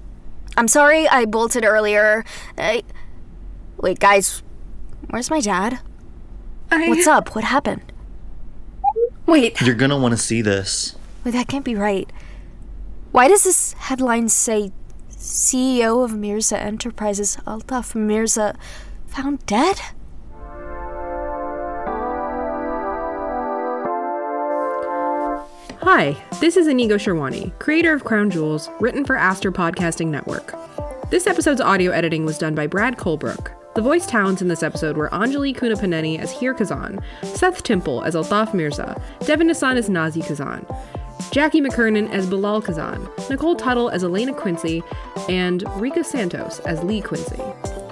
I'm 0.56 0.66
sorry 0.66 1.06
I 1.08 1.24
bolted 1.24 1.64
earlier. 1.64 2.24
I... 2.56 2.82
Wait, 3.78 3.98
guys, 3.98 4.42
where's 5.10 5.30
my 5.30 5.40
dad? 5.40 5.80
I. 6.70 6.88
What's 6.88 7.06
up? 7.06 7.34
What 7.34 7.44
happened? 7.44 7.92
Wait. 9.26 9.60
You're 9.60 9.74
gonna 9.74 9.98
want 9.98 10.12
to 10.12 10.18
see 10.18 10.40
this. 10.42 10.96
Wait, 11.24 11.32
that 11.32 11.48
can't 11.48 11.64
be 11.64 11.74
right. 11.74 12.10
Why 13.12 13.28
does 13.28 13.44
this 13.44 13.74
headline 13.74 14.30
say 14.30 14.72
CEO 15.10 16.02
of 16.02 16.16
Mirza 16.16 16.58
Enterprises, 16.58 17.36
Altaf 17.46 17.94
Mirza, 17.94 18.56
found 19.06 19.44
dead? 19.44 19.78
Hi, 25.82 26.16
this 26.40 26.56
is 26.56 26.66
Inigo 26.66 26.96
Sherwani, 26.96 27.52
creator 27.58 27.92
of 27.92 28.04
Crown 28.04 28.30
Jewels, 28.30 28.70
written 28.80 29.04
for 29.04 29.14
Aster 29.14 29.52
Podcasting 29.52 30.06
Network. 30.06 30.54
This 31.10 31.26
episode's 31.26 31.60
audio 31.60 31.90
editing 31.90 32.24
was 32.24 32.38
done 32.38 32.54
by 32.54 32.66
Brad 32.66 32.96
Colebrook. 32.96 33.52
The 33.74 33.82
voice 33.82 34.06
talents 34.06 34.40
in 34.40 34.48
this 34.48 34.62
episode 34.62 34.96
were 34.96 35.10
Anjali 35.10 35.54
Kunapaneni 35.54 36.18
as 36.18 36.32
Hir 36.32 36.54
Kazan, 36.54 36.98
Seth 37.22 37.62
Temple 37.62 38.04
as 38.04 38.14
Altaf 38.14 38.54
Mirza, 38.54 38.98
Devin 39.26 39.48
Nassan 39.48 39.76
as 39.76 39.90
Nazi 39.90 40.22
Kazan, 40.22 40.64
Jackie 41.30 41.60
McKernan 41.60 42.10
as 42.10 42.26
Bilal 42.26 42.62
Kazan, 42.62 43.08
Nicole 43.30 43.56
Tuttle 43.56 43.88
as 43.90 44.04
Elena 44.04 44.34
Quincy, 44.34 44.82
and 45.28 45.64
Rika 45.80 46.04
Santos 46.04 46.58
as 46.60 46.82
Lee 46.82 47.00
Quincy. 47.00 47.40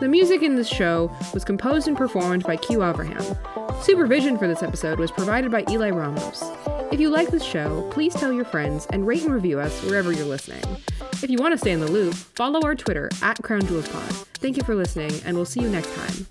The 0.01 0.09
music 0.09 0.43
in 0.43 0.57
this 0.57 0.69
show 0.69 1.11
was 1.33 1.45
composed 1.45 1.89
and 1.89 1.97
performed 1.97 2.45
by 2.45 2.57
Q 2.57 2.79
Avraham. 2.79 3.83
Supervision 3.83 4.39
for 4.39 4.49
this 4.49 4.63
episode 4.63 4.99
was 4.99 5.11
provided 5.11 5.51
by 5.51 5.65
Eli 5.71 5.91
Ramos. 5.91 6.43
If 6.91 7.01
you 7.01 7.09
like 7.11 7.29
this 7.29 7.45
show, 7.45 7.89
please 7.93 8.15
tell 8.15 8.33
your 8.33 8.45
friends 8.45 8.87
and 8.91 9.07
rate 9.07 9.23
and 9.23 9.33
review 9.33 9.61
us 9.61 9.83
wherever 9.85 10.13
you're 10.13 10.27
listening. 10.27 10.63
If 11.23 11.31
you 11.31 11.39
want 11.39 11.53
to 11.53 11.59
stay 11.59 11.73
in 11.73 11.81
the 11.81 11.91
loop, 11.91 12.15
follow 12.15 12.61
our 12.63 12.75
Twitter 12.75 13.11
at 13.23 13.43
Crown 13.43 13.67
Jewels 13.67 13.89
Pod. 13.89 14.11
Thank 14.41 14.57
you 14.57 14.63
for 14.63 14.75
listening, 14.75 15.13
and 15.25 15.37
we'll 15.37 15.45
see 15.45 15.61
you 15.61 15.69
next 15.69 15.95
time. 15.95 16.27